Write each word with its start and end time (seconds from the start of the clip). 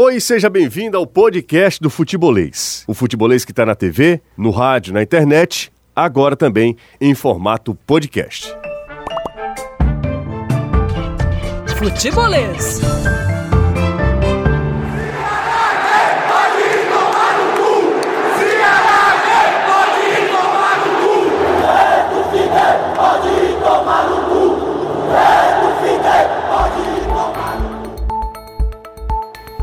Oi, 0.00 0.20
seja 0.20 0.48
bem-vindo 0.48 0.96
ao 0.96 1.04
podcast 1.04 1.82
do 1.82 1.90
Futebolês. 1.90 2.84
O 2.86 2.94
Futebolês 2.94 3.44
que 3.44 3.50
está 3.50 3.66
na 3.66 3.74
TV, 3.74 4.20
no 4.36 4.50
rádio, 4.50 4.94
na 4.94 5.02
internet, 5.02 5.72
agora 5.92 6.36
também 6.36 6.76
em 7.00 7.16
formato 7.16 7.74
podcast. 7.74 8.54
Futebolês. 11.76 12.78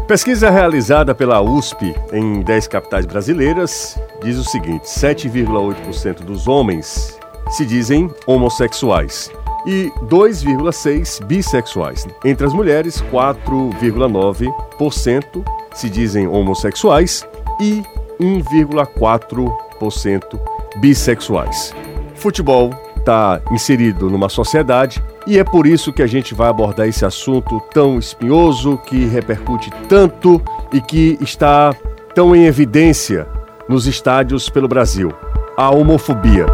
Pesquisa 0.07 0.49
realizada 0.51 1.15
pela 1.15 1.41
USP 1.41 1.95
em 2.13 2.41
10 2.41 2.67
capitais 2.67 3.07
brasileiras 3.07 3.99
diz 4.21 4.37
o 4.37 4.43
seguinte: 4.43 4.83
7,8% 4.83 6.19
dos 6.19 6.47
homens 6.47 7.17
se 7.49 7.65
dizem 7.65 8.11
homossexuais 8.27 9.31
e 9.65 9.91
2,6% 10.03 11.25
bissexuais. 11.25 12.07
Entre 12.23 12.45
as 12.45 12.53
mulheres, 12.53 13.03
4,9% 13.11 15.43
se 15.73 15.89
dizem 15.89 16.27
homossexuais 16.27 17.27
e 17.59 17.81
1,4% 18.21 20.39
bissexuais. 20.77 21.73
Futebol 22.13 22.69
está 23.05 23.39
inserido 23.51 24.09
numa 24.09 24.29
sociedade 24.29 25.01
e 25.27 25.37
é 25.37 25.43
por 25.43 25.67
isso 25.67 25.93
que 25.93 26.01
a 26.01 26.07
gente 26.07 26.33
vai 26.33 26.49
abordar 26.49 26.87
esse 26.87 27.05
assunto 27.05 27.61
tão 27.71 27.99
espinhoso, 27.99 28.79
que 28.79 29.05
repercute 29.05 29.69
tanto 29.87 30.41
e 30.73 30.81
que 30.81 31.15
está 31.21 31.71
tão 32.15 32.35
em 32.35 32.45
evidência 32.45 33.27
nos 33.69 33.85
estádios 33.85 34.49
pelo 34.49 34.67
Brasil: 34.67 35.13
a 35.55 35.69
homofobia. 35.69 36.47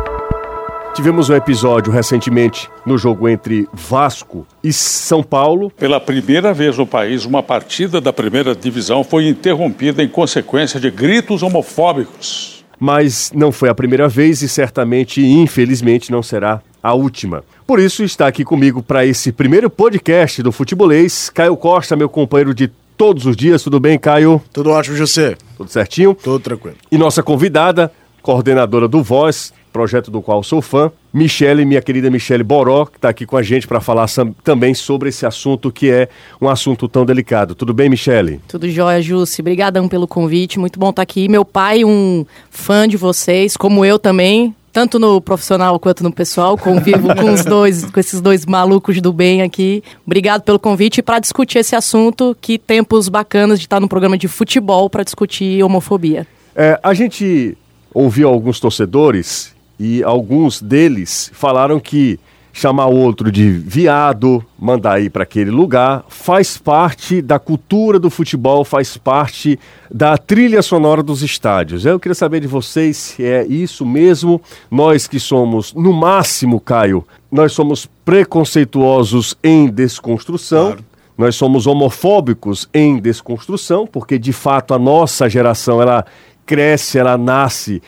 Tivemos 0.93 1.29
um 1.29 1.35
episódio 1.35 1.91
recentemente 1.91 2.69
no 2.85 2.97
jogo 2.97 3.29
entre 3.29 3.65
Vasco 3.71 4.45
e 4.61 4.73
São 4.73 5.23
Paulo. 5.23 5.71
Pela 5.71 6.01
primeira 6.01 6.53
vez 6.53 6.77
no 6.77 6.85
país, 6.85 7.23
uma 7.23 7.41
partida 7.41 8.01
da 8.01 8.11
primeira 8.11 8.53
divisão 8.53 9.01
foi 9.01 9.29
interrompida 9.29 10.03
em 10.03 10.09
consequência 10.09 10.81
de 10.81 10.91
gritos 10.91 11.43
homofóbicos. 11.43 12.60
Mas 12.83 13.31
não 13.35 13.51
foi 13.51 13.69
a 13.69 13.75
primeira 13.75 14.09
vez 14.09 14.41
e 14.41 14.49
certamente, 14.49 15.23
infelizmente, 15.23 16.11
não 16.11 16.23
será 16.23 16.63
a 16.81 16.95
última. 16.95 17.43
Por 17.67 17.79
isso 17.79 18.03
está 18.03 18.25
aqui 18.25 18.43
comigo 18.43 18.81
para 18.81 19.05
esse 19.05 19.31
primeiro 19.31 19.69
podcast 19.69 20.41
do 20.41 20.51
Futebolês, 20.51 21.29
Caio 21.29 21.55
Costa, 21.55 21.95
meu 21.95 22.09
companheiro 22.09 22.55
de 22.55 22.71
todos 22.97 23.27
os 23.27 23.35
dias. 23.37 23.61
Tudo 23.61 23.79
bem, 23.79 23.99
Caio? 23.99 24.41
Tudo 24.51 24.71
ótimo, 24.71 24.97
José. 24.97 25.37
Tudo 25.55 25.69
certinho? 25.69 26.15
Tudo 26.15 26.39
tranquilo. 26.39 26.75
E 26.91 26.97
nossa 26.97 27.21
convidada, 27.21 27.91
coordenadora 28.23 28.87
do 28.87 29.03
Voz, 29.03 29.53
projeto 29.71 30.11
do 30.11 30.21
qual 30.21 30.43
sou 30.43 30.61
fã, 30.61 30.91
Michele, 31.13 31.65
minha 31.65 31.81
querida 31.81 32.09
Michele 32.09 32.43
Boró, 32.43 32.85
que 32.85 32.97
está 32.97 33.09
aqui 33.09 33.25
com 33.25 33.37
a 33.37 33.43
gente 33.43 33.67
para 33.67 33.81
falar 33.81 34.07
também 34.43 34.73
sobre 34.73 35.09
esse 35.09 35.25
assunto 35.25 35.71
que 35.71 35.89
é 35.89 36.09
um 36.39 36.47
assunto 36.47 36.87
tão 36.87 37.05
delicado. 37.05 37.55
Tudo 37.55 37.73
bem, 37.73 37.89
Michele? 37.89 38.39
Tudo 38.47 38.69
jóia, 38.69 39.01
Jussi. 39.01 39.41
Obrigadão 39.41 39.87
pelo 39.87 40.07
convite. 40.07 40.59
Muito 40.59 40.79
bom 40.79 40.89
estar 40.89 41.01
tá 41.01 41.03
aqui. 41.03 41.27
Meu 41.27 41.43
pai, 41.43 41.83
um 41.83 42.25
fã 42.49 42.87
de 42.87 42.97
vocês, 42.97 43.57
como 43.57 43.83
eu 43.83 43.99
também 43.99 44.55
tanto 44.71 44.97
no 44.97 45.19
profissional 45.19 45.79
quanto 45.79 46.03
no 46.03 46.11
pessoal. 46.11 46.57
Convivo 46.57 47.13
com 47.15 47.33
os 47.33 47.43
dois, 47.43 47.85
com 47.85 47.99
esses 47.99 48.21
dois 48.21 48.45
malucos 48.45 49.01
do 49.01 49.11
bem 49.11 49.41
aqui. 49.41 49.83
Obrigado 50.05 50.41
pelo 50.43 50.59
convite 50.59 51.01
para 51.01 51.19
discutir 51.19 51.59
esse 51.59 51.75
assunto. 51.75 52.35
Que 52.39 52.57
tempos 52.57 53.09
bacanas 53.09 53.59
de 53.59 53.65
estar 53.65 53.79
no 53.79 53.87
programa 53.87 54.17
de 54.17 54.27
futebol 54.27 54.89
para 54.89 55.03
discutir 55.03 55.63
homofobia. 55.63 56.25
É, 56.55 56.79
a 56.81 56.93
gente 56.93 57.57
ouviu 57.93 58.29
alguns 58.29 58.59
torcedores 58.59 59.53
e 59.83 60.03
alguns 60.03 60.61
deles 60.61 61.31
falaram 61.33 61.79
que 61.79 62.19
chamar 62.53 62.85
outro 62.85 63.31
de 63.31 63.49
viado, 63.49 64.45
mandar 64.59 65.01
ir 65.01 65.09
para 65.09 65.23
aquele 65.23 65.49
lugar, 65.49 66.05
faz 66.07 66.55
parte 66.55 67.19
da 67.19 67.39
cultura 67.39 67.97
do 67.97 68.07
futebol, 68.07 68.63
faz 68.63 68.95
parte 68.95 69.57
da 69.89 70.19
trilha 70.19 70.61
sonora 70.61 71.01
dos 71.01 71.23
estádios. 71.23 71.83
Eu 71.83 71.99
queria 71.99 72.13
saber 72.13 72.41
de 72.41 72.47
vocês 72.47 72.95
se 72.95 73.25
é 73.25 73.43
isso 73.43 73.83
mesmo. 73.83 74.39
Nós 74.69 75.07
que 75.07 75.19
somos, 75.19 75.73
no 75.73 75.91
máximo, 75.91 76.59
Caio, 76.59 77.03
nós 77.31 77.51
somos 77.51 77.89
preconceituosos 78.05 79.35
em 79.43 79.67
desconstrução. 79.67 80.73
Claro. 80.73 80.85
Nós 81.17 81.35
somos 81.35 81.65
homofóbicos 81.65 82.69
em 82.71 82.99
desconstrução, 82.99 83.87
porque 83.87 84.19
de 84.19 84.31
fato 84.31 84.75
a 84.75 84.79
nossa 84.79 85.27
geração 85.27 85.81
ela 85.81 86.05
cresce, 86.45 86.99
ela 86.99 87.17
nasce 87.17 87.81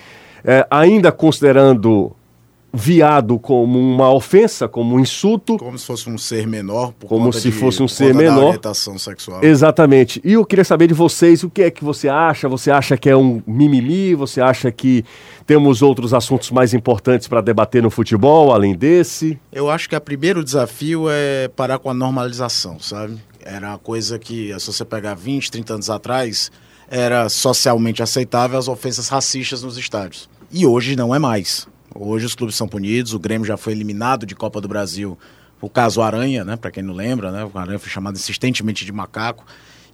é, 0.43 0.65
ainda 0.69 1.11
considerando 1.11 2.15
viado 2.75 3.37
como 3.37 3.79
uma 3.79 4.11
ofensa, 4.11 4.67
como 4.67 4.95
um 4.95 4.99
insulto. 4.99 5.57
Como 5.59 5.77
se 5.77 5.85
fosse 5.85 6.09
um 6.09 6.17
ser 6.17 6.47
menor. 6.47 6.91
como 7.05 7.31
se 7.31 7.51
de, 7.51 7.51
fosse 7.51 7.83
um 7.83 7.87
ser 7.87 8.15
menor. 8.15 8.45
orientação 8.45 8.97
sexual. 8.97 9.43
Exatamente. 9.43 10.19
E 10.25 10.33
eu 10.33 10.43
queria 10.43 10.65
saber 10.65 10.87
de 10.87 10.93
vocês 10.95 11.43
o 11.43 11.51
que 11.51 11.61
é 11.61 11.69
que 11.69 11.83
você 11.83 12.09
acha. 12.09 12.49
Você 12.49 12.71
acha 12.71 12.97
que 12.97 13.07
é 13.07 13.15
um 13.15 13.43
mimimi? 13.45 14.15
Você 14.15 14.41
acha 14.41 14.71
que 14.71 15.05
temos 15.45 15.83
outros 15.83 16.15
assuntos 16.15 16.49
mais 16.49 16.73
importantes 16.73 17.27
para 17.27 17.41
debater 17.41 17.83
no 17.83 17.91
futebol, 17.91 18.51
além 18.51 18.73
desse? 18.73 19.39
Eu 19.51 19.69
acho 19.69 19.87
que 19.87 19.95
o 19.95 20.01
primeiro 20.01 20.43
desafio 20.43 21.05
é 21.09 21.47
parar 21.49 21.77
com 21.77 21.91
a 21.91 21.93
normalização, 21.93 22.79
sabe? 22.79 23.17
Era 23.39 23.69
uma 23.69 23.77
coisa 23.77 24.17
que, 24.17 24.51
se 24.59 24.65
você 24.65 24.83
pegar 24.83 25.13
20, 25.13 25.51
30 25.51 25.73
anos 25.75 25.89
atrás, 25.91 26.49
era 26.89 27.29
socialmente 27.29 28.01
aceitável 28.01 28.57
as 28.57 28.67
ofensas 28.67 29.09
racistas 29.09 29.61
nos 29.61 29.77
estádios. 29.77 30.29
E 30.55 30.67
hoje 30.67 30.95
não 30.95 31.15
é 31.15 31.17
mais. 31.17 31.67
Hoje 31.95 32.27
os 32.27 32.35
clubes 32.35 32.55
são 32.55 32.67
punidos, 32.67 33.15
o 33.15 33.19
Grêmio 33.19 33.43
já 33.43 33.57
foi 33.57 33.73
eliminado 33.73 34.23
de 34.23 34.35
Copa 34.35 34.61
do 34.61 34.67
Brasil 34.67 35.17
o 35.59 35.67
caso 35.67 35.99
Aranha, 35.99 36.45
né? 36.45 36.55
Para 36.55 36.69
quem 36.69 36.83
não 36.83 36.93
lembra, 36.93 37.31
né? 37.31 37.43
O 37.51 37.57
Aranha 37.57 37.79
foi 37.79 37.89
chamado 37.89 38.17
insistentemente 38.17 38.85
de 38.85 38.91
macaco. 38.91 39.45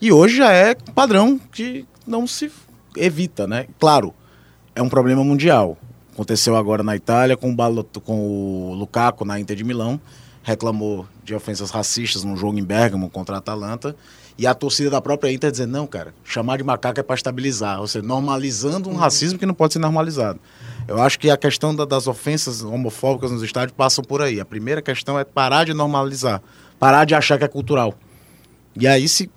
E 0.01 0.11
hoje 0.11 0.35
já 0.35 0.51
é 0.51 0.75
padrão 0.75 1.39
que 1.53 1.85
não 2.05 2.27
se 2.27 2.51
evita, 2.97 3.47
né? 3.47 3.67
Claro, 3.79 4.13
é 4.75 4.81
um 4.81 4.89
problema 4.89 5.23
mundial. 5.23 5.77
Aconteceu 6.11 6.57
agora 6.57 6.83
na 6.83 6.93
Itália 6.93 7.37
com 7.37 7.53
o, 7.53 8.01
com 8.01 8.19
o 8.19 8.73
Lukaku 8.73 9.23
na 9.23 9.39
Inter 9.39 9.55
de 9.55 9.63
Milão, 9.63 9.97
reclamou 10.43 11.07
de 11.23 11.33
ofensas 11.33 11.69
racistas 11.69 12.25
num 12.25 12.35
jogo 12.35 12.59
em 12.59 12.65
Bergamo 12.65 13.09
contra 13.09 13.35
a 13.35 13.37
Atalanta. 13.37 13.95
E 14.39 14.47
a 14.47 14.53
torcida 14.53 14.89
da 14.89 15.01
própria 15.01 15.29
Inter 15.33 15.51
dizendo, 15.51 15.72
não, 15.72 15.85
cara, 15.85 16.13
chamar 16.23 16.57
de 16.57 16.63
macaco 16.63 16.97
é 16.97 17.03
para 17.03 17.13
estabilizar, 17.13 17.81
ou 17.81 17.88
seja, 17.88 18.05
normalizando 18.05 18.89
um 18.89 18.95
racismo 18.95 19.38
que 19.38 19.45
não 19.45 19.53
pode 19.53 19.73
ser 19.73 19.79
normalizado. 19.79 20.39
Eu 20.88 21.01
acho 21.01 21.19
que 21.19 21.29
a 21.29 21.35
questão 21.35 21.75
da, 21.75 21.83
das 21.83 22.07
ofensas 22.07 22.63
homofóbicas 22.63 23.31
nos 23.31 23.44
estádios 23.44 23.75
passam 23.75 24.01
por 24.01 24.22
aí. 24.22 24.39
A 24.39 24.45
primeira 24.45 24.81
questão 24.81 25.19
é 25.19 25.25
parar 25.25 25.66
de 25.66 25.73
normalizar, 25.73 26.41
parar 26.79 27.03
de 27.03 27.13
achar 27.13 27.38
que 27.38 27.44
é 27.44 27.50
cultural. 27.50 27.94
E 28.79 28.88
aí, 28.88 29.09
se, 29.09 29.29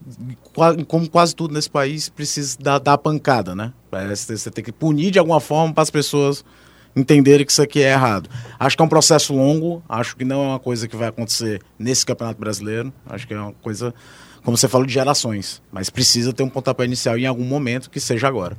como 0.86 1.10
quase 1.10 1.34
tudo 1.34 1.52
nesse 1.52 1.68
país, 1.68 2.08
precisa 2.08 2.56
dar, 2.60 2.78
dar 2.78 2.96
pancada, 2.96 3.56
né? 3.56 3.72
Você 4.14 4.52
tem 4.52 4.62
que 4.62 4.70
punir 4.70 5.10
de 5.10 5.18
alguma 5.18 5.40
forma 5.40 5.74
para 5.74 5.82
as 5.82 5.90
pessoas 5.90 6.44
entenderem 6.94 7.44
que 7.44 7.50
isso 7.50 7.62
aqui 7.62 7.82
é 7.82 7.92
errado. 7.92 8.30
Acho 8.58 8.76
que 8.76 8.82
é 8.82 8.86
um 8.86 8.88
processo 8.88 9.34
longo, 9.34 9.82
acho 9.88 10.16
que 10.16 10.24
não 10.24 10.44
é 10.44 10.46
uma 10.48 10.60
coisa 10.60 10.86
que 10.86 10.94
vai 10.94 11.08
acontecer 11.08 11.60
nesse 11.78 12.06
Campeonato 12.06 12.38
Brasileiro, 12.38 12.92
acho 13.06 13.26
que 13.26 13.34
é 13.34 13.40
uma 13.40 13.52
coisa, 13.54 13.94
como 14.44 14.56
você 14.56 14.68
falou, 14.68 14.86
de 14.86 14.92
gerações. 14.92 15.62
Mas 15.70 15.90
precisa 15.90 16.32
ter 16.32 16.42
um 16.42 16.48
pontapé 16.48 16.84
inicial 16.84 17.18
em 17.18 17.26
algum 17.26 17.44
momento 17.44 17.90
que 17.90 18.00
seja 18.00 18.28
agora. 18.28 18.56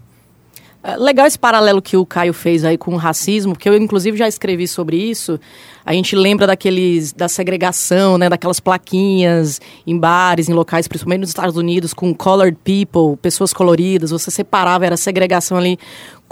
É 0.86 0.98
legal 0.98 1.26
esse 1.26 1.40
paralelo 1.40 1.82
que 1.82 1.96
o 1.96 2.06
Caio 2.06 2.34
fez 2.34 2.66
aí 2.66 2.78
com 2.78 2.94
o 2.94 2.98
racismo, 2.98 3.54
porque 3.54 3.70
eu 3.70 3.78
inclusive 3.78 4.18
já 4.18 4.28
escrevi 4.28 4.68
sobre 4.68 4.98
isso. 4.98 5.40
A 5.86 5.94
gente 5.94 6.14
lembra 6.14 6.46
daqueles 6.46 7.14
da 7.14 7.30
segregação, 7.30 8.18
né, 8.18 8.28
daquelas 8.28 8.60
plaquinhas 8.60 9.62
em 9.88 9.98
bares, 9.98 10.50
em 10.50 10.54
locais, 10.54 10.86
principalmente 10.86 11.22
nos 11.22 11.30
Estados 11.30 11.56
Unidos, 11.56 11.94
com 11.94 12.14
colored 12.14 12.58
people, 12.66 13.16
pessoas 13.22 13.54
coloridas. 13.54 14.12
Você 14.12 14.30
separava, 14.30 14.86
era 14.86 14.98
segregação 14.98 15.58
ali. 15.58 15.80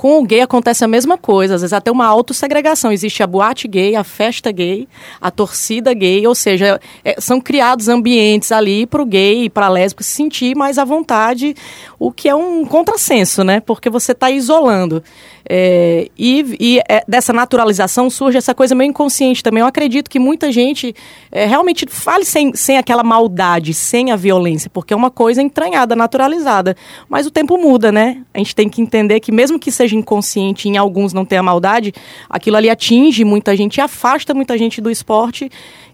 Com 0.02 0.18
o 0.18 0.24
gay 0.24 0.42
acontece 0.42 0.84
a 0.84 0.88
mesma 0.88 1.16
coisa, 1.16 1.54
às 1.54 1.62
vezes 1.62 1.74
até 1.74 1.92
uma 1.92 2.08
autossegregação. 2.08 2.92
Existe 2.92 3.22
a 3.22 3.28
boate 3.28 3.68
gay, 3.68 3.96
a 3.96 4.04
festa 4.04 4.52
gay, 4.52 4.88
a 5.22 5.30
torcida 5.30 5.94
gay, 5.94 6.26
ou 6.26 6.34
seja, 6.34 6.82
é, 7.06 7.22
são 7.22 7.40
criados 7.40 7.88
ambientes 7.88 8.52
ali 8.52 8.88
para 8.88 9.04
o 9.04 9.06
gay 9.06 9.44
e 9.44 9.50
para 9.52 9.68
a 9.68 9.70
lésbica 9.70 10.04
se 10.04 10.10
sentir 10.10 10.56
mais 10.56 10.80
à 10.80 10.84
vontade, 10.84 11.56
o 12.00 12.12
que 12.12 12.28
é 12.28 12.34
um 12.34 12.66
contrassenso, 12.66 13.44
né? 13.44 13.60
Porque 13.60 13.92
você 13.92 14.14
está 14.14 14.32
isolando. 14.32 15.04
É, 15.48 16.10
e, 16.18 16.56
e 16.60 16.80
é, 16.90 17.04
dessa 17.08 17.34
naturalização 17.34 18.10
surge 18.10 18.38
essa 18.38 18.54
coisa 18.54 18.76
meio 18.76 18.90
inconsciente 18.90 19.44
também. 19.44 19.62
Eu 19.62 19.68
acredito 19.68 20.10
que 20.10 20.20
muita 20.20 20.52
gente 20.52 20.94
é, 21.32 21.46
realmente 21.46 21.86
fale 21.90 22.26
sem, 22.26 22.54
sem 22.54 22.78
aquela 22.78 23.04
maldade, 23.04 23.74
sem 23.74 24.12
a 24.12 24.16
violência, 24.16 24.70
porque 24.70 24.94
é 24.94 24.98
uma 24.98 25.12
coisa 25.12 25.42
entranhada, 25.42 25.96
naturalizada. 25.96 26.76
Mas 27.10 27.26
o 27.26 27.32
tempo 27.32 27.58
muda, 27.58 27.92
né? 27.92 28.24
A 28.34 28.38
gente 28.38 28.56
tem 28.56 28.70
que 28.70 28.82
entender 28.82 29.20
que, 29.20 29.32
mesmo 29.32 29.60
que 29.60 29.72
seja 29.72 29.96
inconsciente 29.96 30.68
em 30.70 30.78
alguns 30.78 31.14
não 31.14 31.26
tenha 31.26 31.44
maldade, 31.44 31.94
aquilo 32.30 32.58
ali 32.58 32.70
atinge 32.70 33.24
muita 33.24 33.56
gente 33.56 33.82
afasta 33.82 34.34
muita 34.34 34.58
gente 34.58 34.82
do 34.82 34.90
esporte, 34.90 35.50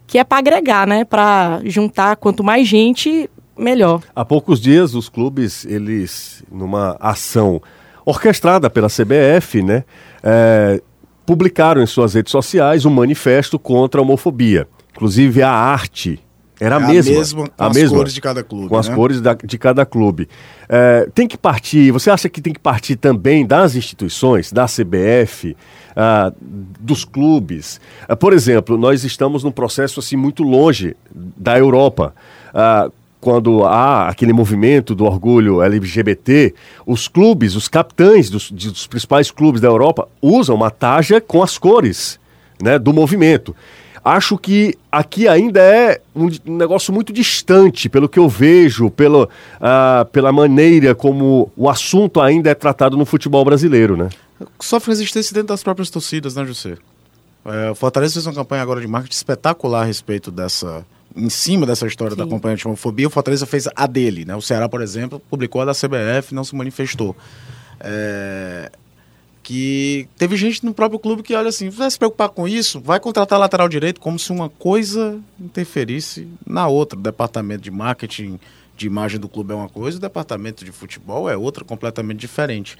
que 0.06 0.18
é 0.18 0.24
para 0.24 0.38
agregar, 0.38 0.86
né? 0.86 1.04
Para 1.04 1.60
juntar 1.64 2.16
quanto 2.16 2.42
mais 2.42 2.66
gente 2.66 3.28
melhor. 3.56 4.02
Há 4.14 4.24
poucos 4.24 4.60
dias, 4.60 4.94
os 4.94 5.08
clubes, 5.08 5.64
eles, 5.64 6.42
numa 6.50 6.96
ação 7.00 7.60
orquestrada 8.08 8.70
pela 8.70 8.88
CBF, 8.88 9.62
né, 9.62 9.84
é, 10.22 10.80
publicaram 11.26 11.82
em 11.82 11.86
suas 11.86 12.14
redes 12.14 12.32
sociais 12.32 12.86
um 12.86 12.90
manifesto 12.90 13.58
contra 13.58 14.00
a 14.00 14.02
homofobia. 14.02 14.66
Inclusive, 14.94 15.42
a 15.42 15.50
arte 15.50 16.18
era 16.58 16.78
a, 16.78 16.80
é 16.80 16.84
a 16.84 16.88
mesma. 16.88 17.14
mesma. 17.14 17.48
Com 17.48 17.62
a 17.62 17.66
as 17.66 17.76
mesma, 17.76 17.96
cores 17.98 18.14
de 18.14 18.20
cada 18.22 18.42
clube. 18.42 18.68
Com 18.68 18.74
né? 18.74 18.80
as 18.80 18.88
cores 18.88 19.20
da, 19.20 19.34
de 19.34 19.58
cada 19.58 19.84
clube. 19.84 20.26
É, 20.70 21.06
tem 21.14 21.28
que 21.28 21.36
partir, 21.36 21.90
você 21.90 22.10
acha 22.10 22.30
que 22.30 22.40
tem 22.40 22.54
que 22.54 22.58
partir 22.58 22.96
também 22.96 23.46
das 23.46 23.76
instituições, 23.76 24.50
da 24.50 24.64
CBF, 24.64 25.54
ah, 25.94 26.32
dos 26.40 27.04
clubes? 27.04 27.78
Ah, 28.08 28.16
por 28.16 28.32
exemplo, 28.32 28.78
nós 28.78 29.04
estamos 29.04 29.44
num 29.44 29.52
processo 29.52 30.00
assim 30.00 30.16
muito 30.16 30.42
longe 30.42 30.96
da 31.14 31.58
Europa. 31.58 32.14
Ah, 32.54 32.90
quando 33.28 33.62
há 33.66 34.08
aquele 34.08 34.32
movimento 34.32 34.94
do 34.94 35.04
orgulho 35.04 35.60
LGBT, 35.60 36.54
os 36.86 37.08
clubes, 37.08 37.56
os 37.56 37.68
capitães 37.68 38.30
dos, 38.30 38.50
dos 38.50 38.86
principais 38.86 39.30
clubes 39.30 39.60
da 39.60 39.68
Europa 39.68 40.08
usam 40.22 40.56
uma 40.56 40.70
taja 40.70 41.20
com 41.20 41.42
as 41.42 41.58
cores 41.58 42.18
né, 42.58 42.78
do 42.78 42.90
movimento. 42.90 43.54
Acho 44.02 44.38
que 44.38 44.74
aqui 44.90 45.28
ainda 45.28 45.60
é 45.60 46.00
um 46.16 46.30
negócio 46.46 46.90
muito 46.90 47.12
distante, 47.12 47.90
pelo 47.90 48.08
que 48.08 48.18
eu 48.18 48.30
vejo, 48.30 48.88
pelo, 48.88 49.24
uh, 49.24 50.06
pela 50.10 50.32
maneira 50.32 50.94
como 50.94 51.52
o 51.54 51.68
assunto 51.68 52.22
ainda 52.22 52.48
é 52.48 52.54
tratado 52.54 52.96
no 52.96 53.04
futebol 53.04 53.44
brasileiro, 53.44 53.94
né? 53.94 54.08
Sofre 54.58 54.92
resistência 54.92 55.34
dentro 55.34 55.48
das 55.48 55.62
próprias 55.62 55.90
torcidas, 55.90 56.34
né, 56.34 56.46
José? 56.46 56.78
É, 57.44 57.70
o 57.70 57.74
Fortaleza 57.74 58.14
fez 58.14 58.26
uma 58.26 58.34
campanha 58.34 58.62
agora 58.62 58.80
de 58.80 58.86
marketing 58.86 59.16
espetacular 59.16 59.82
a 59.82 59.84
respeito 59.84 60.30
dessa, 60.30 60.82
em 61.18 61.28
cima 61.28 61.66
dessa 61.66 61.86
história 61.86 62.14
Sim. 62.14 62.22
da 62.22 62.28
campanha 62.28 62.56
de 62.56 62.66
homofobia, 62.66 63.06
o 63.06 63.10
Fortaleza 63.10 63.44
fez 63.44 63.68
a 63.74 63.86
dele, 63.86 64.24
né? 64.24 64.36
O 64.36 64.40
Ceará, 64.40 64.68
por 64.68 64.80
exemplo, 64.80 65.20
publicou 65.28 65.60
a 65.60 65.64
da 65.66 65.72
CBF, 65.72 66.34
não 66.34 66.44
se 66.44 66.54
manifestou. 66.54 67.16
É, 67.80 68.70
que 69.42 70.08
teve 70.16 70.36
gente 70.36 70.64
no 70.64 70.74
próprio 70.74 70.98
clube 70.98 71.22
que 71.22 71.34
olha 71.34 71.48
assim, 71.48 71.70
vai 71.70 71.90
se 71.90 71.98
preocupar 71.98 72.28
com 72.28 72.46
isso, 72.46 72.80
vai 72.80 73.00
contratar 73.00 73.38
lateral 73.38 73.68
direito 73.68 74.00
como 74.00 74.18
se 74.18 74.30
uma 74.30 74.48
coisa 74.48 75.18
interferisse 75.40 76.28
na 76.46 76.68
outra. 76.68 76.98
O 76.98 77.02
departamento 77.02 77.62
de 77.62 77.70
marketing, 77.70 78.38
de 78.76 78.86
imagem 78.86 79.18
do 79.18 79.28
clube 79.28 79.52
é 79.52 79.56
uma 79.56 79.68
coisa, 79.68 79.96
o 79.96 80.00
departamento 80.00 80.64
de 80.64 80.70
futebol 80.70 81.30
é 81.30 81.36
outra, 81.36 81.64
completamente 81.64 82.20
diferente. 82.20 82.76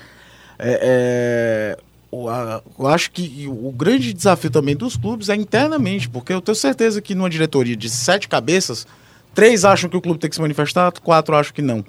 É, 0.58 1.76
é, 1.76 1.82
eu 2.10 2.86
acho 2.86 3.10
que 3.10 3.46
o 3.46 3.70
grande 3.70 4.12
desafio 4.12 4.50
também 4.50 4.74
dos 4.74 4.96
clubes 4.96 5.28
é 5.28 5.34
internamente, 5.34 6.08
porque 6.08 6.32
eu 6.32 6.40
tenho 6.40 6.54
certeza 6.54 7.02
que 7.02 7.14
numa 7.14 7.28
diretoria 7.28 7.76
de 7.76 7.90
sete 7.90 8.28
cabeças, 8.28 8.86
três 9.34 9.64
acham 9.64 9.90
que 9.90 9.96
o 9.96 10.00
clube 10.00 10.18
tem 10.18 10.30
que 10.30 10.36
se 10.36 10.40
manifestar, 10.40 10.90
quatro 11.02 11.36
acham 11.36 11.52
que 11.52 11.62
não. 11.62 11.84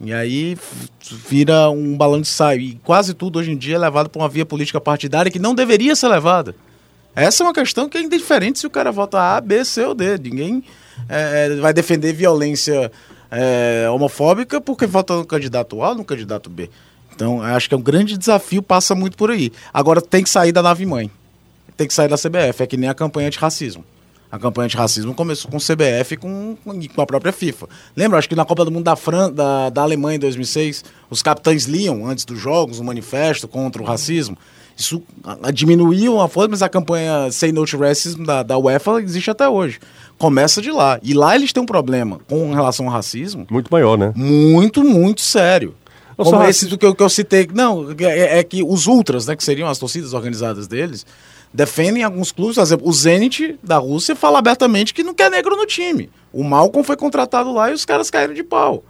E 0.00 0.12
aí 0.12 0.58
vira 1.28 1.70
um 1.70 1.96
balão 1.96 2.20
de 2.20 2.26
saio. 2.26 2.60
E 2.60 2.74
quase 2.82 3.14
tudo 3.14 3.38
hoje 3.38 3.52
em 3.52 3.56
dia 3.56 3.76
é 3.76 3.78
levado 3.78 4.10
para 4.10 4.20
uma 4.20 4.28
via 4.28 4.44
política 4.44 4.80
partidária 4.80 5.30
que 5.30 5.38
não 5.38 5.54
deveria 5.54 5.94
ser 5.94 6.08
levada. 6.08 6.56
Essa 7.14 7.44
é 7.44 7.46
uma 7.46 7.54
questão 7.54 7.88
que 7.88 7.98
é 7.98 8.02
indiferente 8.02 8.58
se 8.58 8.66
o 8.66 8.70
cara 8.70 8.90
vota 8.90 9.20
A, 9.20 9.40
B, 9.40 9.64
C 9.64 9.84
ou 9.84 9.94
D. 9.94 10.18
Ninguém 10.18 10.64
é, 11.08 11.46
é, 11.46 11.56
vai 11.56 11.72
defender 11.72 12.12
violência 12.12 12.90
é, 13.30 13.88
homofóbica 13.90 14.60
porque 14.60 14.86
vota 14.86 15.14
no 15.14 15.24
candidato 15.24 15.80
A 15.82 15.90
ou 15.90 15.94
no 15.94 16.04
candidato 16.04 16.50
B. 16.50 16.68
Então, 17.14 17.42
acho 17.42 17.68
que 17.68 17.74
é 17.74 17.78
um 17.78 17.82
grande 17.82 18.16
desafio, 18.16 18.62
passa 18.62 18.94
muito 18.94 19.16
por 19.16 19.30
aí. 19.30 19.52
Agora, 19.72 20.00
tem 20.00 20.22
que 20.22 20.30
sair 20.30 20.52
da 20.52 20.62
nave 20.62 20.84
mãe. 20.86 21.10
Tem 21.76 21.86
que 21.86 21.94
sair 21.94 22.08
da 22.08 22.16
CBF. 22.16 22.62
É 22.62 22.66
que 22.66 22.76
nem 22.76 22.88
a 22.88 22.94
campanha 22.94 23.30
de 23.30 23.38
racismo. 23.38 23.84
A 24.32 24.38
campanha 24.38 24.66
de 24.66 24.78
racismo 24.78 25.12
começou 25.12 25.50
com 25.50 25.58
o 25.58 25.60
CBF 25.60 26.14
e 26.14 26.16
com, 26.16 26.56
com 26.64 27.02
a 27.02 27.06
própria 27.06 27.32
FIFA. 27.32 27.68
Lembra, 27.94 28.18
acho 28.18 28.26
que 28.26 28.34
na 28.34 28.46
Copa 28.46 28.64
do 28.64 28.70
Mundo 28.70 28.84
da, 28.84 28.96
Fran, 28.96 29.30
da, 29.30 29.68
da 29.68 29.82
Alemanha 29.82 30.16
em 30.16 30.20
2006, 30.20 30.84
os 31.10 31.20
capitães 31.20 31.64
liam, 31.64 32.06
antes 32.06 32.24
dos 32.24 32.40
jogos, 32.40 32.80
um 32.80 32.84
manifesto 32.84 33.46
contra 33.46 33.82
o 33.82 33.84
racismo. 33.84 34.38
Isso 34.74 35.02
a, 35.22 35.48
a 35.48 35.50
diminuiu 35.50 36.18
a 36.18 36.28
força, 36.28 36.48
mas 36.48 36.62
a 36.62 36.68
campanha 36.70 37.30
Say 37.30 37.52
No 37.52 37.66
to 37.66 37.76
Racism 37.76 38.24
da, 38.24 38.42
da 38.42 38.56
UEFA 38.56 39.02
existe 39.02 39.30
até 39.30 39.46
hoje. 39.46 39.78
Começa 40.16 40.62
de 40.62 40.70
lá. 40.70 40.98
E 41.02 41.12
lá 41.12 41.34
eles 41.34 41.52
têm 41.52 41.62
um 41.62 41.66
problema 41.66 42.18
com 42.26 42.54
relação 42.54 42.86
ao 42.86 42.92
racismo. 42.92 43.46
Muito 43.50 43.68
maior, 43.70 43.98
né? 43.98 44.14
Muito, 44.16 44.82
muito 44.82 45.20
sério. 45.20 45.74
Como 46.16 46.42
esse 46.44 46.66
do 46.66 46.78
que 46.78 46.86
eu, 46.86 46.94
que 46.94 47.02
eu 47.02 47.08
citei. 47.08 47.48
Não, 47.52 47.86
é, 48.00 48.38
é, 48.38 48.44
que 48.44 48.62
os 48.62 48.86
ultras, 48.86 49.26
né, 49.26 49.36
que 49.36 49.44
seriam 49.44 49.68
as 49.68 49.78
torcidas 49.78 50.12
organizadas 50.12 50.66
deles, 50.66 51.06
defendem 51.52 52.02
alguns 52.02 52.32
clubes, 52.32 52.56
por 52.56 52.62
exemplo, 52.62 52.88
o 52.88 52.92
Zenit 52.92 53.58
da 53.62 53.78
Rússia 53.78 54.16
fala 54.16 54.38
abertamente 54.38 54.94
que 54.94 55.02
não 55.02 55.14
quer 55.14 55.30
negro 55.30 55.56
no 55.56 55.66
time. 55.66 56.10
O 56.32 56.42
Malcolm 56.42 56.84
foi 56.84 56.96
contratado 56.96 57.52
lá 57.52 57.70
e 57.70 57.74
os 57.74 57.84
caras 57.84 58.10
caíram 58.10 58.34
de 58.34 58.42
pau. 58.42 58.82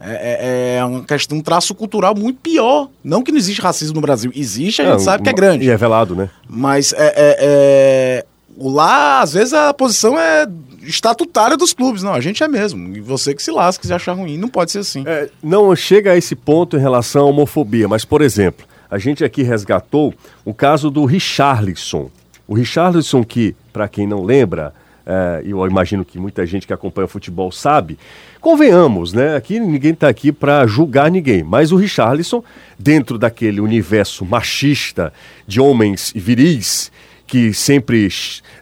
É, 0.00 0.76
é, 0.76 0.76
é 0.76 0.84
uma 0.84 1.04
questão, 1.04 1.38
um 1.38 1.42
traço 1.42 1.74
cultural 1.74 2.14
muito 2.14 2.38
pior. 2.40 2.88
Não 3.02 3.22
que 3.22 3.32
não 3.32 3.38
existe 3.38 3.60
racismo 3.60 3.96
no 3.96 4.00
Brasil. 4.00 4.30
Existe, 4.34 4.80
a 4.80 4.92
gente 4.92 5.02
sabe 5.02 5.24
que 5.24 5.28
é 5.28 5.32
grande. 5.32 5.66
E 5.66 5.70
é 5.70 5.76
velado, 5.76 6.14
né? 6.14 6.30
Mas 6.48 6.92
é, 6.92 7.06
é, 7.06 7.36
é, 7.40 8.26
lá, 8.56 9.20
às 9.20 9.32
vezes, 9.32 9.52
a 9.52 9.74
posição 9.74 10.18
é 10.18 10.46
estatutária 10.88 11.56
dos 11.56 11.72
clubes. 11.72 12.02
Não, 12.02 12.14
a 12.14 12.20
gente 12.20 12.42
é 12.42 12.48
mesmo. 12.48 12.96
E 12.96 13.00
você 13.00 13.34
que 13.34 13.42
se 13.42 13.50
lasca, 13.50 13.86
se 13.86 13.92
achar 13.92 14.14
ruim. 14.14 14.36
Não 14.36 14.48
pode 14.48 14.72
ser 14.72 14.80
assim. 14.80 15.04
É, 15.06 15.28
não 15.42 15.74
chega 15.76 16.12
a 16.12 16.16
esse 16.16 16.34
ponto 16.34 16.76
em 16.76 16.80
relação 16.80 17.22
à 17.22 17.26
homofobia, 17.26 17.86
mas, 17.86 18.04
por 18.04 18.22
exemplo, 18.22 18.66
a 18.90 18.98
gente 18.98 19.24
aqui 19.24 19.42
resgatou 19.42 20.14
o 20.44 20.54
caso 20.54 20.90
do 20.90 21.04
Richarlison. 21.04 22.10
O 22.46 22.54
Richarlison 22.54 23.22
que, 23.22 23.54
para 23.72 23.86
quem 23.88 24.06
não 24.06 24.24
lembra, 24.24 24.72
é, 25.08 25.42
eu 25.44 25.66
imagino 25.66 26.04
que 26.04 26.18
muita 26.18 26.44
gente 26.44 26.66
que 26.66 26.72
acompanha 26.72 27.06
o 27.06 27.08
futebol 27.08 27.50
sabe, 27.50 27.98
convenhamos, 28.40 29.12
né? 29.12 29.36
Aqui 29.36 29.58
ninguém 29.58 29.92
está 29.92 30.08
aqui 30.08 30.30
para 30.30 30.66
julgar 30.66 31.10
ninguém, 31.10 31.42
mas 31.42 31.72
o 31.72 31.76
Richarlison, 31.76 32.44
dentro 32.78 33.18
daquele 33.18 33.60
universo 33.60 34.24
machista 34.24 35.12
de 35.46 35.60
homens 35.60 36.12
viris, 36.14 36.92
que 37.28 37.52
sempre 37.52 38.08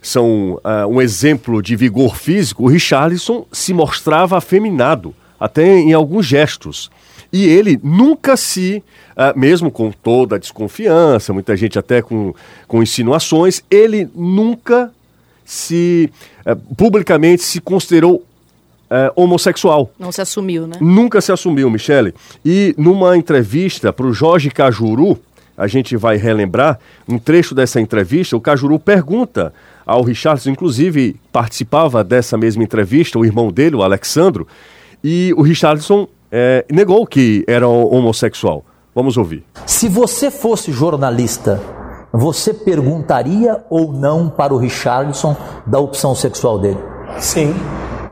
são 0.03 0.55
uh, 0.55 0.87
um 0.91 1.01
exemplo 1.01 1.63
de 1.63 1.77
vigor 1.77 2.17
físico, 2.17 2.65
o 2.65 2.67
Richarlison 2.67 3.47
se 3.53 3.73
mostrava 3.73 4.37
afeminado, 4.37 5.15
até 5.39 5.79
em 5.79 5.93
alguns 5.93 6.27
gestos. 6.27 6.91
E 7.33 7.47
ele 7.47 7.79
nunca 7.83 8.37
se, 8.37 8.83
uh, 9.13 9.39
mesmo 9.39 9.71
com 9.71 9.93
toda 9.93 10.35
a 10.35 10.39
desconfiança, 10.39 11.33
muita 11.33 11.57
gente 11.57 11.79
até 11.79 12.03
com, 12.03 12.35
com 12.67 12.83
insinuações, 12.83 13.63
ele 13.71 14.11
nunca 14.15 14.93
se 15.45 16.11
uh, 16.45 16.57
publicamente 16.75 17.43
se 17.43 17.61
considerou 17.61 18.23
homossexual. 19.17 19.91
Não 19.99 20.13
se 20.13 20.21
assumiu, 20.21 20.65
né? 20.65 20.77
Nunca 20.81 21.21
se 21.21 21.33
assumiu, 21.33 21.69
Michele. 21.69 22.15
E 22.45 22.73
numa 22.79 23.17
entrevista 23.17 23.93
para 23.93 24.07
o 24.07 24.13
Jorge 24.13 24.49
Cajuru, 24.49 25.19
a 25.57 25.67
gente 25.67 25.97
vai 25.97 26.17
relembrar 26.17 26.79
um 27.09 27.19
trecho 27.19 27.55
dessa 27.55 27.81
entrevista, 27.81 28.37
o 28.37 28.41
Cajuru 28.41 28.79
pergunta 28.79 29.53
ao 29.87 30.03
Richardson, 30.03 30.51
inclusive 30.51 31.17
participava 31.33 32.03
dessa 32.05 32.37
mesma 32.37 32.63
entrevista, 32.63 33.19
o 33.19 33.25
irmão 33.25 33.51
dele, 33.51 33.77
o 33.77 33.83
Alexandro, 33.83 34.47
e 35.03 35.33
o 35.37 35.43
Richardson 35.43 36.09
é, 36.31 36.65
negou 36.71 37.07
que 37.07 37.45
era 37.47 37.67
homossexual. 37.69 38.65
Vamos 38.95 39.17
ouvir. 39.17 39.45
Se 39.67 39.89
você 39.89 40.31
fosse 40.31 40.73
jornalista, 40.73 41.61
você 42.13 42.55
perguntaria 42.55 43.63
ou 43.69 43.93
não 43.93 44.29
para 44.29 44.55
o 44.55 44.57
Richardson 44.57 45.37
da 45.67 45.79
opção 45.79 46.15
sexual 46.15 46.59
dele? 46.59 46.79
Sim. 47.19 47.55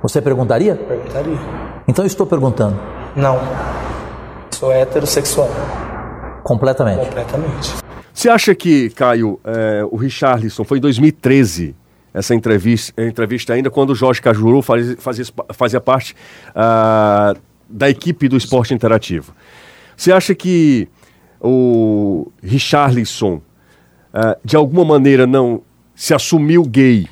Você 0.03 0.21
perguntaria? 0.21 0.77
Perguntaria. 0.77 1.39
Então 1.89 2.05
eu 2.05 2.07
estou 2.07 2.27
perguntando. 2.27 2.79
Não. 3.17 3.41
Sou 4.51 4.71
heterossexual. 4.71 5.49
Completamente. 6.45 7.07
Completamente. 7.07 7.75
Você 8.13 8.29
acha 8.29 8.55
que, 8.55 8.91
Caio, 8.91 9.41
é, 9.43 9.83
o 9.91 9.97
Richarlison 9.97 10.63
foi 10.63 10.79
em 10.79 10.81
2013 10.81 11.75
essa 12.13 12.33
entrevista, 12.33 13.03
entrevista 13.03 13.55
ainda 13.55 13.69
quando 13.71 13.91
o 13.91 13.95
Jorge 13.95 14.23
Cajuru 14.23 14.63
fazia, 14.63 14.97
fazia, 14.97 15.25
fazia 15.53 15.81
parte 15.81 16.15
uh, 16.51 17.37
da 17.69 17.91
equipe 17.91 18.29
do 18.29 18.37
esporte 18.37 18.73
interativo. 18.73 19.35
Você 19.97 20.13
acha 20.13 20.33
que 20.33 20.89
o 21.41 22.31
Richarlison, 22.41 23.35
uh, 23.35 24.39
de 24.45 24.55
alguma 24.55 24.85
maneira, 24.85 25.27
não 25.27 25.63
se 25.93 26.15
assumiu 26.15 26.63
gay 26.63 27.09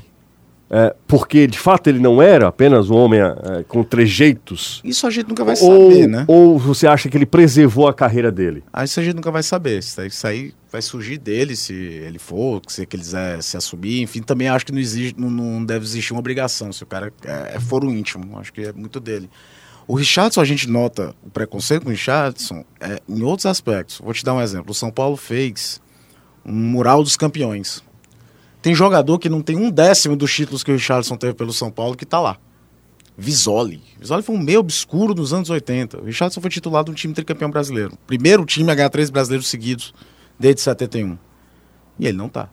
é, 0.74 0.96
porque 1.06 1.46
de 1.46 1.58
fato 1.58 1.88
ele 1.88 1.98
não 1.98 2.22
era 2.22 2.48
apenas 2.48 2.88
um 2.88 2.96
homem 2.96 3.20
é, 3.20 3.62
com 3.68 3.84
trejeitos. 3.84 4.80
Isso 4.82 5.06
a 5.06 5.10
gente 5.10 5.28
nunca 5.28 5.44
vai 5.44 5.54
saber, 5.54 6.08
né? 6.08 6.24
Ou 6.26 6.58
você 6.58 6.86
acha 6.86 7.10
que 7.10 7.16
ele 7.18 7.26
preservou 7.26 7.86
a 7.86 7.92
carreira 7.92 8.32
dele? 8.32 8.64
Ah, 8.72 8.82
isso 8.82 8.98
a 8.98 9.02
gente 9.02 9.14
nunca 9.14 9.30
vai 9.30 9.42
saber. 9.42 9.80
Isso 9.80 10.26
aí, 10.26 10.54
vai 10.70 10.80
surgir 10.80 11.18
dele 11.18 11.54
se 11.54 11.74
ele 11.74 12.18
for, 12.18 12.62
se 12.68 12.80
ele 12.80 12.86
quiser 12.86 13.42
se 13.42 13.54
assumir. 13.54 14.00
Enfim, 14.00 14.22
também 14.22 14.48
acho 14.48 14.64
que 14.64 14.72
não, 14.72 14.80
existe, 14.80 15.20
não, 15.20 15.28
não 15.28 15.62
deve 15.62 15.84
existir 15.84 16.14
uma 16.14 16.20
obrigação 16.20 16.72
se 16.72 16.82
o 16.82 16.86
cara 16.86 17.12
é, 17.22 17.56
é 17.56 17.60
foro 17.60 17.90
íntimo. 17.90 18.38
Acho 18.38 18.50
que 18.50 18.62
é 18.62 18.72
muito 18.72 18.98
dele. 18.98 19.28
O 19.86 19.94
Richardson, 19.94 20.40
a 20.40 20.44
gente 20.46 20.70
nota 20.70 21.14
o 21.22 21.28
preconceito 21.28 21.82
com 21.82 21.90
o 21.90 21.92
Richardson 21.92 22.64
é, 22.80 22.98
em 23.06 23.20
outros 23.20 23.44
aspectos. 23.44 24.00
Vou 24.02 24.14
te 24.14 24.24
dar 24.24 24.32
um 24.32 24.40
exemplo. 24.40 24.70
O 24.70 24.74
São 24.74 24.90
Paulo 24.90 25.18
fez 25.18 25.82
um 26.46 26.54
mural 26.54 27.02
dos 27.02 27.14
campeões 27.14 27.82
tem 28.62 28.74
jogador 28.76 29.18
que 29.18 29.28
não 29.28 29.42
tem 29.42 29.56
um 29.56 29.68
décimo 29.68 30.16
dos 30.16 30.32
títulos 30.32 30.62
que 30.62 30.70
o 30.70 30.74
Richardson 30.74 31.16
teve 31.16 31.34
pelo 31.34 31.52
São 31.52 31.68
Paulo 31.68 31.96
que 31.96 32.04
está 32.04 32.20
lá. 32.20 32.38
Visoli. 33.18 33.82
Visoli 33.98 34.22
foi 34.22 34.36
um 34.36 34.38
meio 34.38 34.60
obscuro 34.60 35.12
dos 35.12 35.34
anos 35.34 35.50
80. 35.50 36.00
O 36.00 36.04
Richardson 36.04 36.40
foi 36.40 36.48
titular 36.48 36.84
de 36.84 36.92
um 36.92 36.94
time 36.94 37.12
tricampeão 37.12 37.50
brasileiro. 37.50 37.98
Primeiro 38.06 38.46
time 38.46 38.70
a 38.70 38.74
ganhar 38.74 38.88
três 38.88 39.10
brasileiros 39.10 39.48
seguidos 39.48 39.92
desde 40.38 40.60
71. 40.60 41.18
E 41.98 42.06
ele 42.06 42.16
não 42.16 42.28
tá. 42.28 42.48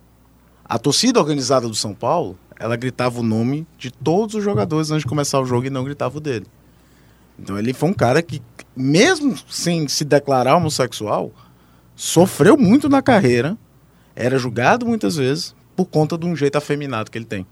A 0.65 0.79
torcida 0.79 1.19
organizada 1.19 1.67
do 1.67 1.75
São 1.75 1.93
Paulo, 1.93 2.37
ela 2.59 2.75
gritava 2.75 3.19
o 3.19 3.23
nome 3.23 3.67
de 3.77 3.91
todos 3.91 4.33
os 4.33 4.43
jogadores 4.43 4.89
antes 4.89 5.03
de 5.03 5.09
começar 5.09 5.39
o 5.39 5.45
jogo 5.45 5.67
e 5.67 5.69
não 5.69 5.83
gritava 5.83 6.17
o 6.17 6.21
dele. 6.21 6.47
Então 7.37 7.57
ele 7.57 7.71
foi 7.71 7.87
um 7.87 7.93
cara 7.93 8.21
que, 8.23 8.41
mesmo 8.75 9.35
sem 9.47 9.87
se 9.87 10.03
declarar 10.03 10.57
homossexual, 10.57 11.31
sofreu 11.95 12.57
muito 12.57 12.89
na 12.89 13.01
carreira, 13.01 13.55
era 14.15 14.37
julgado 14.39 14.85
muitas 14.85 15.15
vezes 15.15 15.55
por 15.79 15.85
conta 15.85 16.17
de 16.17 16.25
um 16.25 16.35
jeito 16.35 16.57
afeminado 16.57 17.09
que 17.09 17.17
ele 17.17 17.23
tem. 17.23 17.47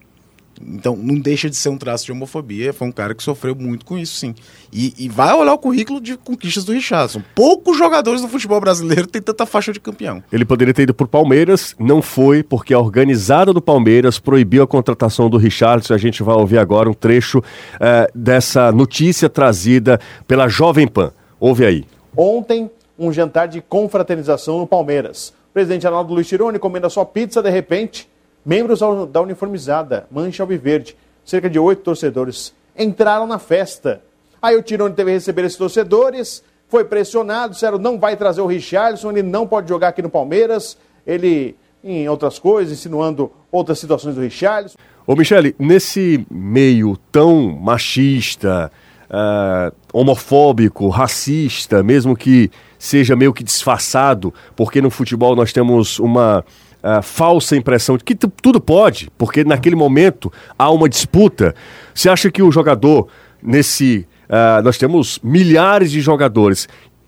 Então, 0.62 0.98
não 0.98 1.18
deixa 1.18 1.50
de 1.50 1.56
ser 1.56 1.70
um 1.70 1.78
traço 1.78 2.04
de 2.04 2.12
homofobia. 2.12 2.74
Foi 2.74 2.86
um 2.86 2.92
cara 2.92 3.16
que 3.16 3.24
sofreu 3.24 3.56
muito 3.56 3.86
com 3.86 3.98
isso, 3.98 4.18
sim. 4.18 4.36
E, 4.74 4.94
e 4.98 5.08
vai 5.08 5.34
olhar 5.34 5.54
o 5.54 5.58
currículo 5.58 6.02
de 6.02 6.18
conquistas 6.18 6.66
do 6.66 6.74
Richardson. 6.74 7.22
Poucos 7.34 7.78
jogadores 7.78 8.22
do 8.22 8.28
futebol 8.28 8.60
brasileiro 8.60 9.08
têm 9.08 9.22
tanta 9.22 9.46
faixa 9.46 9.72
de 9.72 9.80
campeão. 9.80 10.22
Ele 10.30 10.44
poderia 10.44 10.74
ter 10.74 10.82
ido 10.82 10.94
por 10.94 11.08
Palmeiras, 11.08 11.74
não 11.80 12.02
foi, 12.02 12.44
porque 12.44 12.74
a 12.74 12.80
organizada 12.80 13.54
do 13.54 13.62
Palmeiras 13.62 14.20
proibiu 14.20 14.62
a 14.62 14.68
contratação 14.68 15.30
do 15.30 15.38
Richardson. 15.38 15.94
A 15.94 15.98
gente 15.98 16.22
vai 16.22 16.36
ouvir 16.36 16.58
agora 16.58 16.90
um 16.90 16.94
trecho 16.94 17.42
eh, 17.80 18.12
dessa 18.14 18.74
notícia 18.74 19.30
trazida 19.30 20.02
pela 20.28 20.50
Jovem 20.50 20.86
Pan. 20.86 21.14
Ouve 21.40 21.66
aí. 21.66 21.86
Ontem, 22.14 22.70
um 23.00 23.14
jantar 23.14 23.48
de 23.48 23.62
confraternização 23.62 24.60
no 24.60 24.68
Palmeiras. 24.68 25.30
O 25.50 25.54
presidente 25.54 25.88
Arnaldo 25.88 26.14
Luiz 26.14 26.28
Tironi 26.28 26.60
comenda 26.60 26.90
sua 26.90 27.06
pizza, 27.06 27.42
de 27.42 27.50
repente 27.50 28.10
Membros 28.48 28.80
da 29.12 29.22
uniformizada 29.22 30.08
Mancha 30.10 30.42
Alviverde, 30.42 30.96
cerca 31.26 31.50
de 31.50 31.60
oito 31.60 31.82
torcedores, 31.82 32.54
entraram 32.80 33.28
na 33.28 33.38
festa. 33.38 34.02
Aí 34.42 34.56
o 34.56 34.62
Tirone 34.62 34.96
teve 34.96 35.12
que 35.12 35.16
receber 35.16 35.44
esses 35.44 35.58
torcedores, 35.58 36.42
foi 36.70 36.86
pressionado, 36.86 37.52
disseram 37.52 37.78
não 37.78 38.00
vai 38.00 38.16
trazer 38.16 38.40
o 38.40 38.46
Richarlison, 38.46 39.12
ele 39.12 39.22
não 39.22 39.46
pode 39.46 39.68
jogar 39.68 39.90
aqui 39.90 40.02
no 40.02 40.10
Palmeiras. 40.10 40.78
Ele, 41.06 41.58
em 41.84 42.08
outras 42.08 42.40
coisas, 42.40 42.72
insinuando 42.72 43.30
outras 43.52 43.80
situações 43.80 44.16
do 44.16 44.22
Richarlison. 44.22 44.78
Ô 45.06 45.14
Michele, 45.14 45.54
nesse 45.60 46.26
meio 46.32 46.96
tão 47.12 47.50
machista, 47.52 48.72
uh, 49.10 49.76
homofóbico, 49.92 50.88
racista, 50.88 51.84
mesmo 51.84 52.16
que 52.16 52.50
seja 52.80 53.14
meio 53.14 53.34
que 53.34 53.44
disfarçado, 53.44 54.34
porque 54.56 54.82
no 54.82 54.90
futebol 54.90 55.36
nós 55.36 55.52
temos 55.52 56.00
uma 56.00 56.46
uh, 56.84 57.02
falsa 57.02 57.56
impressão 57.56 57.98
de 57.98 58.04
que 58.04 58.16
tudo 58.16 58.60
pode, 58.60 59.10
porque 59.18 59.44
naquele 59.44 59.76
momento 59.76 60.32
há 60.58 60.70
uma 60.72 60.88
disputa. 60.90 61.56
Você 61.94 62.10
acha 62.10 62.32
que 62.32 62.42
o 62.42 62.52
jogador, 62.52 63.08
nesse. 63.42 64.08
Uh, 64.28 64.62
nós 64.62 64.78
temos 64.78 65.20
milhares 65.24 65.90
de 65.90 66.02
jogadores. 66.02 66.68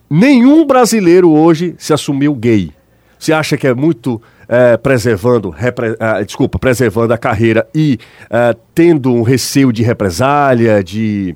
Nenhum 0.09 0.65
brasileiro 0.65 1.29
hoje 1.29 1.75
se 1.77 1.93
assumiu 1.93 2.33
gay. 2.33 2.71
Você 3.19 3.33
acha 3.33 3.57
que 3.57 3.67
é 3.67 3.73
muito 3.73 4.15
uh, 4.15 4.77
preservando, 4.81 5.49
repre, 5.49 5.89
uh, 5.89 6.25
desculpa, 6.25 6.57
preservando 6.57 7.13
a 7.13 7.17
carreira 7.17 7.67
e 7.75 7.99
uh, 8.25 8.57
tendo 8.73 9.13
um 9.13 9.21
receio 9.21 9.73
de 9.73 9.83
represália, 9.83 10.83
de 10.83 11.35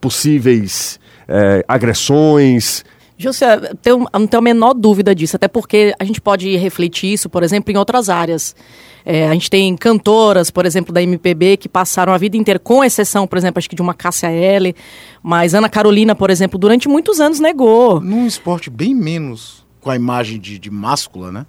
possíveis 0.00 1.00
agressões? 1.66 2.84
José, 3.16 3.56
tenho, 3.80 4.06
não 4.12 4.26
tenho 4.26 4.38
a 4.38 4.42
menor 4.42 4.74
dúvida 4.74 5.14
disso, 5.14 5.36
até 5.36 5.46
porque 5.46 5.94
a 5.98 6.04
gente 6.04 6.20
pode 6.20 6.56
refletir 6.56 7.12
isso, 7.12 7.28
por 7.28 7.42
exemplo, 7.42 7.72
em 7.72 7.76
outras 7.76 8.08
áreas. 8.08 8.56
É, 9.04 9.28
a 9.28 9.32
gente 9.32 9.50
tem 9.50 9.76
cantoras, 9.76 10.50
por 10.50 10.66
exemplo, 10.66 10.92
da 10.92 11.02
MPB, 11.02 11.58
que 11.58 11.68
passaram 11.68 12.12
a 12.12 12.18
vida 12.18 12.36
inteira, 12.36 12.58
com 12.58 12.82
exceção, 12.82 13.26
por 13.26 13.36
exemplo, 13.36 13.58
acho 13.58 13.68
que 13.68 13.76
de 13.76 13.82
uma 13.82 13.94
Cássia 13.94 14.30
L. 14.30 14.74
Mas 15.22 15.54
Ana 15.54 15.68
Carolina, 15.68 16.14
por 16.14 16.30
exemplo, 16.30 16.58
durante 16.58 16.88
muitos 16.88 17.20
anos 17.20 17.38
negou. 17.38 18.00
Num 18.00 18.26
esporte 18.26 18.70
bem 18.70 18.94
menos 18.94 19.64
com 19.80 19.90
a 19.90 19.96
imagem 19.96 20.40
de, 20.40 20.58
de 20.58 20.70
máscula, 20.70 21.30
né? 21.30 21.46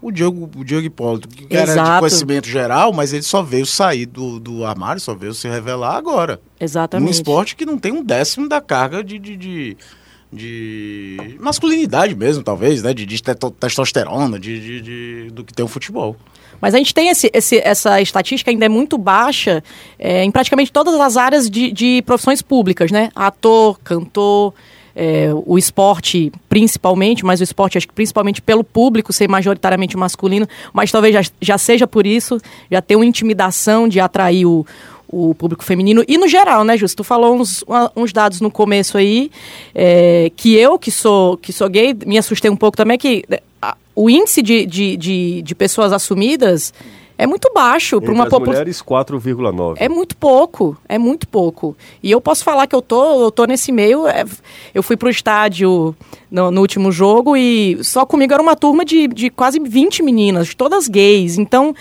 O 0.00 0.12
Diogo, 0.12 0.48
o 0.56 0.64
Diogo 0.64 0.86
Hipólito, 0.86 1.26
que 1.26 1.52
Exato. 1.52 1.80
era 1.80 1.94
de 1.94 1.98
conhecimento 1.98 2.46
geral, 2.46 2.92
mas 2.92 3.12
ele 3.12 3.22
só 3.22 3.42
veio 3.42 3.66
sair 3.66 4.06
do, 4.06 4.38
do 4.38 4.64
armário, 4.64 5.00
só 5.00 5.12
veio 5.12 5.34
se 5.34 5.48
revelar 5.48 5.96
agora. 5.96 6.40
Exatamente. 6.60 7.06
Num 7.06 7.10
esporte 7.10 7.56
que 7.56 7.66
não 7.66 7.76
tem 7.76 7.90
um 7.90 8.04
décimo 8.04 8.48
da 8.48 8.60
carga 8.60 9.02
de, 9.02 9.18
de, 9.18 9.36
de 9.36 9.76
de 10.32 11.36
masculinidade 11.40 12.14
mesmo, 12.14 12.42
talvez, 12.42 12.82
né? 12.82 12.92
De, 12.92 13.06
de 13.06 13.22
testosterona, 13.58 14.38
de, 14.38 14.60
de, 14.60 14.80
de, 14.80 15.30
do 15.30 15.44
que 15.44 15.52
tem 15.52 15.64
o 15.64 15.68
futebol. 15.68 16.16
Mas 16.60 16.74
a 16.74 16.78
gente 16.78 16.92
tem 16.92 17.08
esse, 17.08 17.30
esse, 17.32 17.58
essa 17.58 18.00
estatística 18.00 18.50
ainda 18.50 18.66
é 18.66 18.68
muito 18.68 18.98
baixa 18.98 19.62
é, 19.98 20.24
em 20.24 20.30
praticamente 20.30 20.72
todas 20.72 20.98
as 21.00 21.16
áreas 21.16 21.48
de, 21.48 21.70
de 21.70 22.02
profissões 22.02 22.42
públicas, 22.42 22.90
né? 22.90 23.10
Ator, 23.14 23.78
cantor, 23.82 24.52
é, 24.94 25.30
o 25.46 25.56
esporte 25.56 26.32
principalmente, 26.48 27.24
mas 27.24 27.40
o 27.40 27.44
esporte 27.44 27.78
acho 27.78 27.86
que 27.86 27.94
principalmente 27.94 28.42
pelo 28.42 28.64
público 28.64 29.12
ser 29.12 29.28
majoritariamente 29.28 29.96
masculino, 29.96 30.48
mas 30.72 30.90
talvez 30.90 31.14
já, 31.14 31.22
já 31.40 31.56
seja 31.56 31.86
por 31.86 32.04
isso, 32.04 32.40
já 32.68 32.82
tem 32.82 32.96
uma 32.96 33.06
intimidação 33.06 33.86
de 33.86 34.00
atrair 34.00 34.44
o 34.44 34.66
o 35.08 35.34
público 35.34 35.64
feminino 35.64 36.04
e 36.06 36.18
no 36.18 36.28
geral, 36.28 36.64
né, 36.64 36.76
Justo? 36.76 36.98
Tu 36.98 37.04
falou 37.04 37.34
uns, 37.34 37.64
uns 37.96 38.12
dados 38.12 38.40
no 38.40 38.50
começo 38.50 38.98
aí 38.98 39.30
é, 39.74 40.30
que 40.36 40.54
eu, 40.54 40.78
que 40.78 40.90
sou, 40.90 41.36
que 41.36 41.52
sou 41.52 41.68
gay, 41.68 41.96
me 42.06 42.18
assustei 42.18 42.50
um 42.50 42.56
pouco 42.56 42.76
também, 42.76 42.98
que 42.98 43.24
a, 43.60 43.76
o 43.94 44.10
índice 44.10 44.42
de, 44.42 44.66
de, 44.66 44.96
de, 44.96 45.42
de 45.42 45.54
pessoas 45.54 45.92
assumidas 45.92 46.72
é 47.18 47.26
muito 47.26 47.50
baixo 47.52 48.00
para 48.00 48.12
uma 48.12 48.26
população. 48.26 48.62
mulheres 48.62 48.80
4,9. 48.80 49.74
É 49.78 49.88
muito 49.88 50.16
pouco, 50.16 50.78
é 50.88 50.96
muito 50.96 51.26
pouco. 51.26 51.76
E 52.00 52.12
eu 52.12 52.20
posso 52.20 52.44
falar 52.44 52.68
que 52.68 52.76
eu 52.76 52.80
tô, 52.80 53.24
eu 53.24 53.32
tô 53.32 53.44
nesse 53.44 53.72
meio. 53.72 54.06
É, 54.06 54.24
eu 54.72 54.84
fui 54.84 54.96
pro 54.96 55.10
estádio 55.10 55.96
no, 56.30 56.52
no, 56.52 56.60
último 56.60 56.92
jogo 56.92 57.36
e 57.36 57.82
só 57.82 58.06
comigo 58.06 58.32
era 58.32 58.40
uma 58.40 58.54
turma 58.54 58.84
de, 58.84 59.08
de 59.08 59.30
quase 59.30 59.58
20 59.58 60.00
meninas, 60.04 60.54
todas 60.54 60.86
gays. 60.86 61.38
Então, 61.38 61.74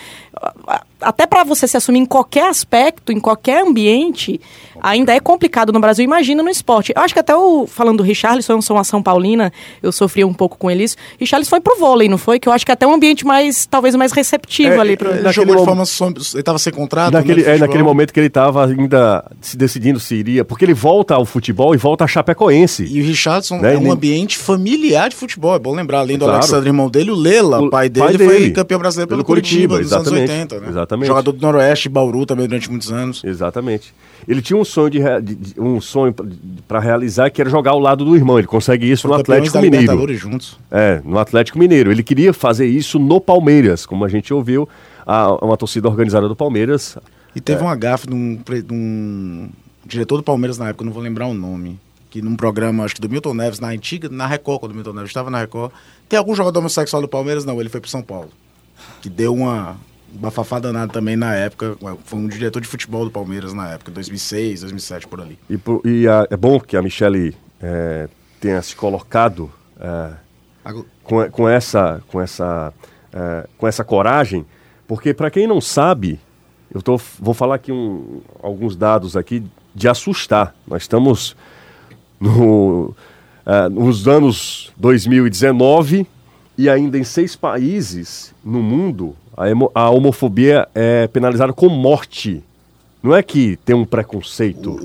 até 0.99 1.27
para 1.27 1.43
você 1.43 1.67
se 1.67 1.77
assumir 1.77 1.99
em 1.99 2.05
qualquer 2.05 2.49
aspecto, 2.49 3.11
em 3.11 3.19
qualquer 3.19 3.63
ambiente, 3.63 4.41
ainda 4.81 5.13
é 5.13 5.19
complicado 5.19 5.71
no 5.71 5.79
Brasil. 5.79 6.03
Imagina 6.03 6.41
no 6.41 6.49
esporte. 6.49 6.91
Eu 6.95 7.01
acho 7.01 7.13
que 7.13 7.19
até 7.19 7.35
o, 7.35 7.67
falando 7.67 7.97
do 7.97 8.03
Richarlison, 8.03 8.53
eu 8.53 8.61
sou 8.61 8.75
uma 8.75 8.83
São 8.83 9.01
Paulina, 9.01 9.51
eu 9.81 9.91
sofri 9.91 10.23
um 10.23 10.33
pouco 10.33 10.57
com 10.57 10.71
ele 10.71 10.83
isso. 10.83 10.95
Richarlison 11.19 11.49
foi 11.49 11.61
pro 11.61 11.77
vôlei, 11.77 12.09
não 12.09 12.17
foi? 12.17 12.39
Que 12.39 12.49
eu 12.49 12.53
acho 12.53 12.65
que 12.65 12.71
é 12.71 12.73
até 12.73 12.87
um 12.87 12.93
ambiente 12.93 13.25
mais, 13.25 13.65
talvez 13.65 13.95
mais 13.95 14.11
receptivo 14.11 14.73
é, 14.73 14.79
ali. 14.79 14.97
Pro... 14.97 15.11
Ele 15.11 15.31
jogou 15.31 15.55
de 15.55 15.65
forma, 15.65 15.83
ele 15.83 16.39
estava 16.39 16.57
sem 16.57 16.73
contrato. 16.73 17.13
Naquele, 17.13 17.43
né, 17.43 17.55
é, 17.55 17.57
naquele 17.59 17.83
momento 17.83 18.11
que 18.11 18.19
ele 18.19 18.27
estava 18.27 18.65
ainda 18.65 19.23
se 19.41 19.55
decidindo 19.55 19.99
se 19.99 20.15
iria, 20.15 20.43
porque 20.43 20.65
ele 20.65 20.73
volta 20.73 21.13
ao 21.13 21.25
futebol 21.25 21.75
e 21.75 21.77
volta 21.77 22.03
a 22.03 22.07
Chapecoense. 22.07 22.85
E 22.85 23.01
o 23.01 23.05
Richardson 23.05 23.59
né? 23.59 23.75
é 23.75 23.77
um 23.77 23.91
ambiente 23.91 24.37
familiar 24.37 25.09
de 25.09 25.15
futebol, 25.15 25.55
é 25.55 25.59
bom 25.59 25.75
lembrar. 25.75 25.99
Além 25.99 26.17
do 26.17 26.25
claro. 26.25 26.39
Alexandre, 26.39 26.69
irmão 26.69 26.89
dele, 26.89 27.11
o 27.11 27.15
Lela, 27.15 27.59
o 27.59 27.69
pai 27.69 27.89
dele, 27.89 28.05
pai 28.05 28.17
dele 28.17 28.29
foi 28.29 28.51
campeão 28.51 28.79
brasileiro 28.79 29.09
pelo, 29.09 29.23
pelo 29.23 29.25
Curitiba, 29.25 29.75
Curitiba 29.75 29.97
anos 29.97 30.11
80, 30.29 30.59
né? 30.59 30.69
Exatamente. 30.69 31.07
Jogador 31.07 31.31
do 31.31 31.41
Noroeste, 31.41 31.89
Bauru 31.89 32.25
também 32.25 32.47
durante 32.47 32.69
muitos 32.69 32.91
anos. 32.91 33.23
Exatamente. 33.23 33.93
Ele 34.27 34.41
tinha 34.41 34.57
um 34.57 34.65
sonho 34.65 34.89
de, 34.89 34.99
de, 35.21 35.59
um 35.59 35.79
sonho 35.79 36.13
para 36.67 36.79
realizar 36.79 37.29
que 37.29 37.41
era 37.41 37.49
jogar 37.49 37.71
ao 37.71 37.79
lado 37.79 38.05
do 38.05 38.15
irmão. 38.15 38.37
Ele 38.37 38.47
consegue 38.47 38.89
isso 38.89 39.07
no 39.07 39.13
Atlético 39.13 39.59
Mineiro. 39.59 40.15
juntos. 40.15 40.57
É, 40.71 41.01
no 41.03 41.17
Atlético 41.17 41.57
Mineiro. 41.57 41.91
Ele 41.91 42.03
queria 42.03 42.33
fazer 42.33 42.67
isso 42.67 42.99
no 42.99 43.19
Palmeiras, 43.21 43.85
como 43.85 44.05
a 44.05 44.09
gente 44.09 44.33
ouviu, 44.33 44.67
a, 45.05 45.33
uma 45.43 45.57
torcida 45.57 45.87
organizada 45.87 46.27
do 46.27 46.35
Palmeiras. 46.35 46.97
E 47.35 47.41
teve 47.41 47.61
é. 47.61 47.65
um 47.65 47.69
agafe 47.69 48.07
de 48.07 48.13
um, 48.13 48.35
de 48.35 48.73
um 48.73 49.49
diretor 49.85 50.17
do 50.17 50.23
Palmeiras 50.23 50.57
na 50.57 50.69
época, 50.69 50.83
não 50.83 50.91
vou 50.91 51.03
lembrar 51.03 51.27
o 51.27 51.33
nome 51.33 51.79
que 52.09 52.21
num 52.21 52.35
programa, 52.35 52.83
acho 52.83 52.95
que 52.95 53.01
do 53.01 53.09
Milton 53.09 53.33
Neves, 53.33 53.59
na 53.59 53.67
antiga, 53.67 54.09
na 54.09 54.25
Record, 54.25 54.59
quando 54.59 54.71
o 54.71 54.75
Milton 54.75 54.93
Neves 54.93 55.09
estava 55.09 55.29
na 55.29 55.39
Record, 55.39 55.71
tem 56.07 56.17
algum 56.17 56.33
jogador 56.33 56.59
homossexual 56.59 57.01
do 57.01 57.07
Palmeiras? 57.07 57.45
Não, 57.45 57.59
ele 57.59 57.69
foi 57.69 57.81
pro 57.81 57.89
São 57.89 58.01
Paulo. 58.01 58.29
Que 59.01 59.09
deu 59.09 59.33
uma, 59.33 59.77
bafafá 60.13 60.59
danado 60.59 60.91
também 60.91 61.15
na 61.15 61.33
época. 61.35 61.77
Foi 62.05 62.19
um 62.19 62.27
diretor 62.27 62.61
de 62.61 62.67
futebol 62.67 63.05
do 63.05 63.11
Palmeiras 63.11 63.53
na 63.53 63.69
época, 63.69 63.91
2006, 63.91 64.61
2007, 64.61 65.07
por 65.07 65.21
ali. 65.21 65.37
E, 65.49 65.59
e 65.87 66.07
a, 66.07 66.27
é 66.29 66.37
bom 66.37 66.59
que 66.59 66.75
a 66.77 66.81
Michele 66.81 67.35
é, 67.61 68.07
tenha 68.39 68.61
se 68.61 68.75
colocado 68.75 69.51
é, 69.79 70.11
com, 71.03 71.29
com, 71.29 71.49
essa, 71.49 72.01
com, 72.07 72.21
essa, 72.21 72.73
é, 73.13 73.47
com 73.57 73.67
essa 73.67 73.83
coragem, 73.83 74.45
porque 74.87 75.13
para 75.13 75.29
quem 75.29 75.47
não 75.47 75.61
sabe, 75.61 76.19
eu 76.73 76.81
tô, 76.81 76.99
vou 77.19 77.33
falar 77.33 77.55
aqui 77.55 77.71
um, 77.71 78.21
alguns 78.41 78.75
dados 78.75 79.15
aqui 79.15 79.43
de 79.73 79.87
assustar. 79.87 80.55
Nós 80.67 80.83
estamos 80.83 81.35
no, 82.19 82.95
uh, 83.45 83.69
nos 83.69 84.07
anos 84.07 84.73
2019 84.77 86.07
e 86.57 86.69
ainda 86.69 86.97
em 86.97 87.03
seis 87.03 87.35
países 87.35 88.33
no 88.43 88.61
mundo 88.61 89.15
a, 89.37 89.45
a 89.83 89.89
homofobia 89.89 90.67
é 90.73 91.07
penalizada 91.07 91.53
com 91.53 91.69
morte. 91.69 92.43
Não 93.01 93.15
é 93.15 93.21
que 93.21 93.55
tem 93.63 93.75
um 93.75 93.85
preconceito. 93.85 94.77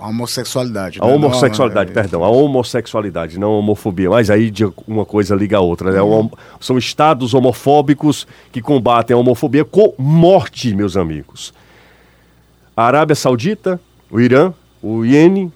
A 0.00 0.08
homossexualidade. 0.08 0.98
A 1.00 1.06
né? 1.06 1.14
homossexualidade, 1.14 1.92
não, 1.92 1.98
é... 1.98 2.02
perdão. 2.02 2.24
A 2.24 2.28
homossexualidade, 2.28 3.38
não 3.38 3.52
a 3.52 3.58
homofobia. 3.58 4.10
Mas 4.10 4.28
aí 4.28 4.50
de 4.50 4.64
uma 4.86 5.06
coisa 5.06 5.34
liga 5.36 5.56
a 5.56 5.60
outra. 5.60 5.92
Né? 5.92 6.02
Uhum. 6.02 6.28
São 6.60 6.76
estados 6.76 7.32
homofóbicos 7.32 8.26
que 8.50 8.60
combatem 8.60 9.14
a 9.14 9.18
homofobia 9.18 9.64
com 9.64 9.94
morte, 9.96 10.74
meus 10.74 10.96
amigos. 10.96 11.54
A 12.76 12.84
Arábia 12.84 13.14
Saudita, 13.14 13.80
o 14.10 14.20
Irã, 14.20 14.52
o 14.82 15.04
Iêmen, 15.04 15.52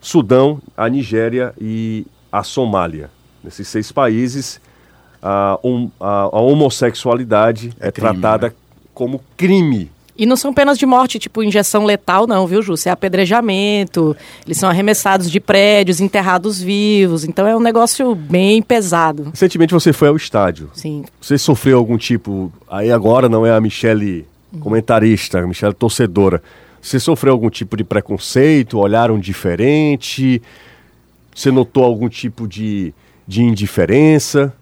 Sudão, 0.00 0.60
a 0.76 0.88
Nigéria 0.88 1.52
e 1.60 2.06
a 2.32 2.42
Somália. 2.42 3.10
Nesses 3.44 3.68
seis 3.68 3.92
países, 3.92 4.60
a, 5.22 5.58
um, 5.62 5.90
a, 6.00 6.22
a 6.32 6.40
homossexualidade 6.40 7.72
é, 7.80 7.88
é 7.88 7.92
crime, 7.92 8.20
tratada 8.20 8.48
né? 8.48 8.54
como 8.94 9.20
crime 9.36 9.90
e 10.20 10.26
não 10.26 10.36
são 10.36 10.52
penas 10.52 10.76
de 10.76 10.84
morte, 10.84 11.18
tipo 11.18 11.42
injeção 11.42 11.86
letal, 11.86 12.26
não, 12.26 12.46
viu, 12.46 12.60
Ju? 12.60 12.74
É 12.84 12.90
apedrejamento, 12.90 14.14
eles 14.44 14.58
são 14.58 14.68
arremessados 14.68 15.30
de 15.30 15.40
prédios, 15.40 15.98
enterrados 15.98 16.60
vivos. 16.60 17.24
Então 17.24 17.46
é 17.46 17.56
um 17.56 17.60
negócio 17.60 18.14
bem 18.14 18.60
pesado. 18.60 19.30
Recentemente 19.30 19.72
você 19.72 19.94
foi 19.94 20.08
ao 20.08 20.16
estádio. 20.16 20.68
Sim. 20.74 21.06
Você 21.18 21.38
sofreu 21.38 21.78
algum 21.78 21.96
tipo. 21.96 22.52
Aí 22.68 22.92
agora 22.92 23.30
não 23.30 23.46
é 23.46 23.50
a 23.50 23.60
Michelle 23.62 24.26
comentarista, 24.60 25.38
a 25.38 25.46
Michelle 25.46 25.72
torcedora. 25.72 26.42
Você 26.82 27.00
sofreu 27.00 27.32
algum 27.32 27.48
tipo 27.48 27.74
de 27.74 27.82
preconceito? 27.84 28.78
Olharam 28.78 29.18
diferente? 29.18 30.42
Você 31.34 31.50
notou 31.50 31.82
algum 31.82 32.10
tipo 32.10 32.46
de, 32.46 32.92
de 33.26 33.42
indiferença? 33.42 34.52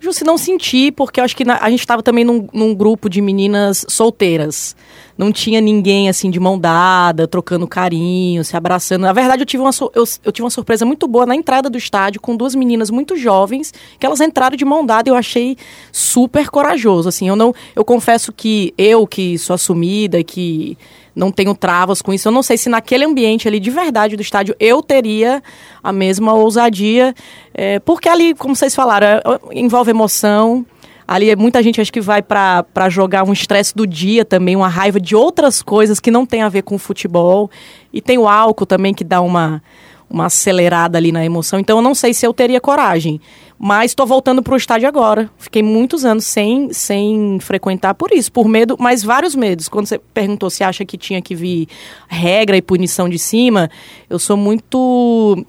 Justo, 0.00 0.24
não 0.24 0.38
senti, 0.38 0.90
porque 0.90 1.20
eu 1.20 1.24
acho 1.24 1.36
que 1.36 1.44
na, 1.44 1.58
a 1.60 1.68
gente 1.68 1.80
estava 1.80 2.02
também 2.02 2.24
num, 2.24 2.48
num, 2.54 2.74
grupo 2.74 3.08
de 3.10 3.20
meninas 3.20 3.84
solteiras. 3.86 4.74
Não 5.20 5.30
tinha 5.30 5.60
ninguém, 5.60 6.08
assim, 6.08 6.30
de 6.30 6.40
mão 6.40 6.58
dada, 6.58 7.28
trocando 7.28 7.68
carinho, 7.68 8.42
se 8.42 8.56
abraçando. 8.56 9.02
Na 9.02 9.12
verdade, 9.12 9.42
eu 9.42 9.46
tive, 9.46 9.62
uma, 9.62 9.70
eu, 9.94 10.04
eu 10.24 10.32
tive 10.32 10.44
uma 10.44 10.50
surpresa 10.50 10.86
muito 10.86 11.06
boa 11.06 11.26
na 11.26 11.36
entrada 11.36 11.68
do 11.68 11.76
estádio, 11.76 12.22
com 12.22 12.34
duas 12.34 12.54
meninas 12.54 12.88
muito 12.88 13.14
jovens, 13.18 13.70
que 13.98 14.06
elas 14.06 14.22
entraram 14.22 14.56
de 14.56 14.64
mão 14.64 14.86
dada 14.86 15.10
e 15.10 15.12
eu 15.12 15.14
achei 15.14 15.58
super 15.92 16.48
corajoso, 16.48 17.06
assim. 17.06 17.28
Eu 17.28 17.36
não... 17.36 17.54
Eu 17.76 17.84
confesso 17.84 18.32
que 18.32 18.72
eu, 18.78 19.06
que 19.06 19.36
sou 19.36 19.52
assumida 19.52 20.24
que 20.24 20.78
não 21.14 21.30
tenho 21.30 21.54
travas 21.54 22.00
com 22.00 22.14
isso. 22.14 22.26
Eu 22.26 22.32
não 22.32 22.42
sei 22.42 22.56
se 22.56 22.70
naquele 22.70 23.04
ambiente 23.04 23.46
ali 23.46 23.60
de 23.60 23.70
verdade 23.70 24.16
do 24.16 24.22
estádio 24.22 24.56
eu 24.58 24.82
teria 24.82 25.42
a 25.82 25.92
mesma 25.92 26.32
ousadia, 26.32 27.14
é, 27.52 27.78
porque 27.80 28.08
ali, 28.08 28.34
como 28.34 28.56
vocês 28.56 28.74
falaram, 28.74 29.06
é, 29.06 29.22
envolve 29.52 29.90
emoção. 29.90 30.64
Ali 31.10 31.28
é 31.28 31.34
muita 31.34 31.60
gente 31.60 31.80
acho 31.80 31.92
que 31.92 32.00
vai 32.00 32.22
para 32.22 32.88
jogar 32.88 33.24
um 33.24 33.32
estresse 33.32 33.74
do 33.74 33.84
dia 33.84 34.24
também, 34.24 34.54
uma 34.54 34.68
raiva 34.68 35.00
de 35.00 35.16
outras 35.16 35.60
coisas 35.60 35.98
que 35.98 36.08
não 36.08 36.24
tem 36.24 36.40
a 36.42 36.48
ver 36.48 36.62
com 36.62 36.76
o 36.76 36.78
futebol. 36.78 37.50
E 37.92 38.00
tem 38.00 38.16
o 38.16 38.28
álcool 38.28 38.64
também 38.64 38.94
que 38.94 39.02
dá 39.02 39.20
uma, 39.20 39.60
uma 40.08 40.26
acelerada 40.26 40.96
ali 40.96 41.10
na 41.10 41.24
emoção. 41.24 41.58
Então 41.58 41.78
eu 41.78 41.82
não 41.82 41.96
sei 41.96 42.14
se 42.14 42.24
eu 42.24 42.32
teria 42.32 42.60
coragem. 42.60 43.20
Mas 43.58 43.90
estou 43.90 44.06
voltando 44.06 44.40
para 44.40 44.54
o 44.54 44.56
estádio 44.56 44.86
agora. 44.86 45.28
Fiquei 45.36 45.64
muitos 45.64 46.04
anos 46.04 46.26
sem, 46.26 46.72
sem 46.72 47.40
frequentar 47.40 47.94
por 47.94 48.12
isso, 48.12 48.30
por 48.30 48.46
medo, 48.46 48.76
mas 48.78 49.02
vários 49.02 49.34
medos. 49.34 49.68
Quando 49.68 49.86
você 49.86 49.98
perguntou 49.98 50.48
se 50.48 50.62
acha 50.62 50.84
que 50.84 50.96
tinha 50.96 51.20
que 51.20 51.34
vir 51.34 51.66
regra 52.06 52.56
e 52.56 52.62
punição 52.62 53.08
de 53.08 53.18
cima, 53.18 53.68
eu 54.08 54.20
sou 54.20 54.36
muito 54.36 55.44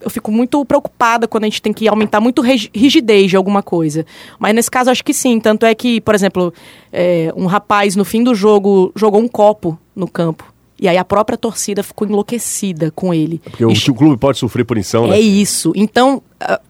eu 0.00 0.10
fico 0.10 0.30
muito 0.30 0.64
preocupada 0.64 1.26
quando 1.26 1.44
a 1.44 1.46
gente 1.46 1.62
tem 1.62 1.72
que 1.72 1.88
aumentar 1.88 2.20
muito 2.20 2.42
rigidez 2.42 3.30
de 3.30 3.36
alguma 3.36 3.62
coisa. 3.62 4.04
Mas 4.38 4.54
nesse 4.54 4.70
caso 4.70 4.90
acho 4.90 5.04
que 5.04 5.14
sim. 5.14 5.40
Tanto 5.40 5.64
é 5.64 5.74
que, 5.74 6.00
por 6.00 6.14
exemplo, 6.14 6.52
é, 6.92 7.32
um 7.36 7.46
rapaz 7.46 7.96
no 7.96 8.04
fim 8.04 8.22
do 8.22 8.34
jogo 8.34 8.92
jogou 8.94 9.20
um 9.20 9.28
copo 9.28 9.78
no 9.94 10.08
campo. 10.08 10.44
E 10.78 10.88
aí 10.88 10.96
a 10.96 11.04
própria 11.04 11.36
torcida 11.36 11.82
ficou 11.82 12.08
enlouquecida 12.08 12.90
com 12.90 13.12
ele. 13.12 13.40
É 13.44 13.50
porque 13.50 13.64
o, 13.64 13.70
o 13.70 13.94
clube 13.94 14.16
pode 14.16 14.38
sofrer 14.38 14.64
punição, 14.64 15.06
né? 15.06 15.16
É 15.16 15.20
isso. 15.20 15.72
Então, 15.76 16.22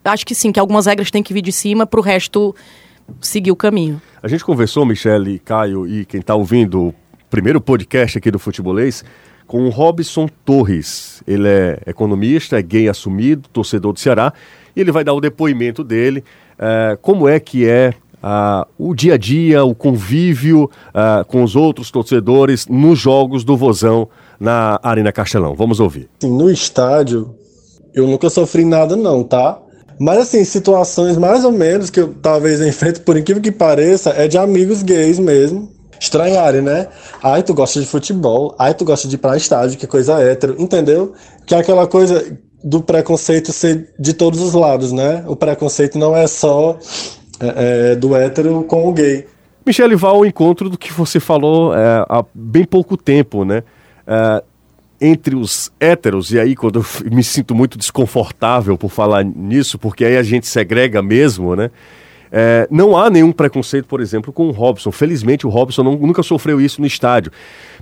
acho 0.04 0.26
que 0.26 0.34
sim, 0.34 0.50
que 0.50 0.58
algumas 0.58 0.86
regras 0.86 1.12
têm 1.12 1.22
que 1.22 1.32
vir 1.32 1.42
de 1.42 1.52
cima 1.52 1.86
para 1.86 2.00
o 2.00 2.02
resto 2.02 2.54
seguir 3.20 3.52
o 3.52 3.56
caminho. 3.56 4.02
A 4.20 4.26
gente 4.26 4.44
conversou, 4.44 4.84
Michele, 4.84 5.38
Caio 5.38 5.86
e 5.86 6.04
quem 6.04 6.20
está 6.20 6.34
ouvindo 6.34 6.88
o 6.88 6.94
primeiro 7.30 7.60
podcast 7.60 8.18
aqui 8.18 8.30
do 8.30 8.38
Futebolês, 8.38 9.04
com 9.50 9.66
o 9.66 9.68
Robson 9.68 10.28
Torres. 10.44 11.24
Ele 11.26 11.48
é 11.48 11.80
economista, 11.84 12.56
é 12.56 12.62
gay 12.62 12.88
assumido, 12.88 13.48
torcedor 13.52 13.92
do 13.92 13.98
Ceará, 13.98 14.32
e 14.76 14.80
ele 14.80 14.92
vai 14.92 15.02
dar 15.02 15.12
o 15.12 15.20
depoimento 15.20 15.82
dele, 15.82 16.22
é, 16.56 16.96
como 17.02 17.28
é 17.28 17.40
que 17.40 17.66
é 17.66 17.92
uh, 18.22 18.64
o 18.78 18.94
dia 18.94 19.14
a 19.14 19.16
dia, 19.16 19.64
o 19.64 19.74
convívio 19.74 20.70
uh, 20.90 21.24
com 21.26 21.42
os 21.42 21.56
outros 21.56 21.90
torcedores 21.90 22.68
nos 22.68 22.96
jogos 23.00 23.42
do 23.42 23.56
Vozão 23.56 24.08
na 24.38 24.78
Arena 24.84 25.10
Castelão. 25.10 25.56
Vamos 25.56 25.80
ouvir. 25.80 26.08
No 26.22 26.48
estádio, 26.48 27.34
eu 27.92 28.06
nunca 28.06 28.30
sofri 28.30 28.64
nada 28.64 28.94
não, 28.94 29.24
tá? 29.24 29.58
Mas 29.98 30.18
assim, 30.18 30.44
situações 30.44 31.16
mais 31.16 31.44
ou 31.44 31.50
menos 31.50 31.90
que 31.90 31.98
eu 31.98 32.14
talvez 32.22 32.60
enfrente, 32.60 33.00
por 33.00 33.16
incrível 33.16 33.42
que 33.42 33.50
pareça, 33.50 34.10
é 34.10 34.28
de 34.28 34.38
amigos 34.38 34.84
gays 34.84 35.18
mesmo. 35.18 35.79
Estranharem, 36.00 36.62
né? 36.62 36.88
Ai, 37.22 37.42
tu 37.42 37.52
gosta 37.52 37.78
de 37.78 37.86
futebol. 37.86 38.54
Ai, 38.58 38.72
tu 38.72 38.84
gosta 38.84 39.06
de 39.06 39.16
ir 39.16 39.18
pra 39.18 39.36
estádio, 39.36 39.78
que 39.78 39.86
coisa 39.86 40.18
hétero. 40.18 40.56
Entendeu? 40.58 41.12
Que 41.44 41.54
é 41.54 41.58
aquela 41.58 41.86
coisa 41.86 42.38
do 42.64 42.82
preconceito 42.82 43.52
ser 43.52 43.92
de 43.98 44.14
todos 44.14 44.40
os 44.40 44.54
lados, 44.54 44.92
né? 44.92 45.22
O 45.26 45.36
preconceito 45.36 45.98
não 45.98 46.16
é 46.16 46.26
só 46.26 46.78
é, 47.38 47.92
é, 47.92 47.94
do 47.96 48.16
hétero 48.16 48.64
com 48.64 48.88
o 48.88 48.92
gay. 48.92 49.26
Michele, 49.64 49.94
vá 49.94 50.08
ao 50.08 50.24
encontro 50.24 50.70
do 50.70 50.78
que 50.78 50.92
você 50.92 51.20
falou 51.20 51.74
é, 51.74 52.04
há 52.08 52.24
bem 52.34 52.64
pouco 52.64 52.96
tempo, 52.96 53.44
né? 53.44 53.62
É, 54.06 54.42
entre 55.00 55.34
os 55.34 55.72
héteros, 55.80 56.30
e 56.30 56.38
aí 56.38 56.54
quando 56.54 56.80
eu 56.80 56.84
me 57.10 57.24
sinto 57.24 57.54
muito 57.54 57.78
desconfortável 57.78 58.76
por 58.76 58.90
falar 58.90 59.24
nisso, 59.24 59.78
porque 59.78 60.04
aí 60.04 60.16
a 60.16 60.22
gente 60.22 60.46
segrega 60.46 61.02
mesmo, 61.02 61.56
né? 61.56 61.70
É, 62.32 62.68
não 62.70 62.96
há 62.96 63.10
nenhum 63.10 63.32
preconceito, 63.32 63.86
por 63.86 64.00
exemplo, 64.00 64.32
com 64.32 64.48
o 64.48 64.52
Robson. 64.52 64.92
Felizmente, 64.92 65.46
o 65.46 65.50
Robson 65.50 65.82
não, 65.82 65.96
nunca 65.96 66.22
sofreu 66.22 66.60
isso 66.60 66.80
no 66.80 66.86
estádio. 66.86 67.32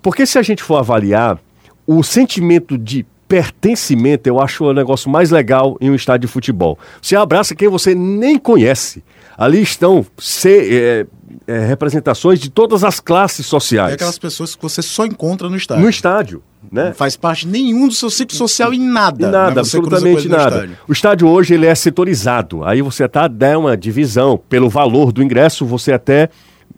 Porque 0.03 0.25
se 0.25 0.39
a 0.39 0.43
gente 0.43 0.63
for 0.63 0.77
avaliar, 0.77 1.39
o 1.87 2.03
sentimento 2.03 2.79
de 2.79 3.05
pertencimento 3.29 4.27
eu 4.27 4.41
acho 4.41 4.65
o 4.65 4.73
negócio 4.73 5.11
mais 5.11 5.31
legal 5.31 5.77
em 5.81 5.91
um 5.91 5.95
estádio 5.95 6.27
de 6.27 6.33
futebol. 6.33 6.79
Você 7.01 7.15
abraça 7.15 7.55
quem 7.55 7.69
você 7.69 7.95
nem 7.95 8.39
conhece. 8.39 9.05
Ali 9.37 9.61
estão 9.61 10.05
é, 10.47 11.07
é, 11.49 11.65
representações 11.65 12.39
de 12.39 12.51
todas 12.51 12.85
as 12.85 13.01
classes 13.01 13.47
sociais. 13.47 13.93
É 13.93 13.95
aquelas 13.95 14.19
pessoas 14.19 14.55
que 14.55 14.61
você 14.61 14.83
só 14.83 15.07
encontra 15.07 15.49
no 15.49 15.57
estádio. 15.57 15.83
No 15.83 15.89
estádio. 15.89 16.43
Né? 16.71 16.89
Não 16.89 16.95
faz 16.95 17.17
parte 17.17 17.49
nenhum 17.49 17.89
do 17.89 17.95
seu 17.95 18.11
ciclo 18.11 18.37
social 18.37 18.75
em 18.75 18.79
nada. 18.79 19.27
Em 19.27 19.31
nada, 19.31 19.55
né? 19.55 19.61
absolutamente 19.61 20.29
nada. 20.29 20.57
Estádio. 20.57 20.79
O 20.87 20.93
estádio 20.93 21.29
hoje 21.29 21.55
ele 21.55 21.65
é 21.65 21.75
setorizado. 21.75 22.63
Aí 22.65 22.83
você 22.83 23.05
até 23.05 23.27
dá 23.27 23.59
uma 23.59 23.79
divisão. 23.79 24.39
Pelo 24.49 24.69
valor 24.69 25.11
do 25.11 25.23
ingresso, 25.23 25.65
você 25.65 25.93
até 25.93 26.29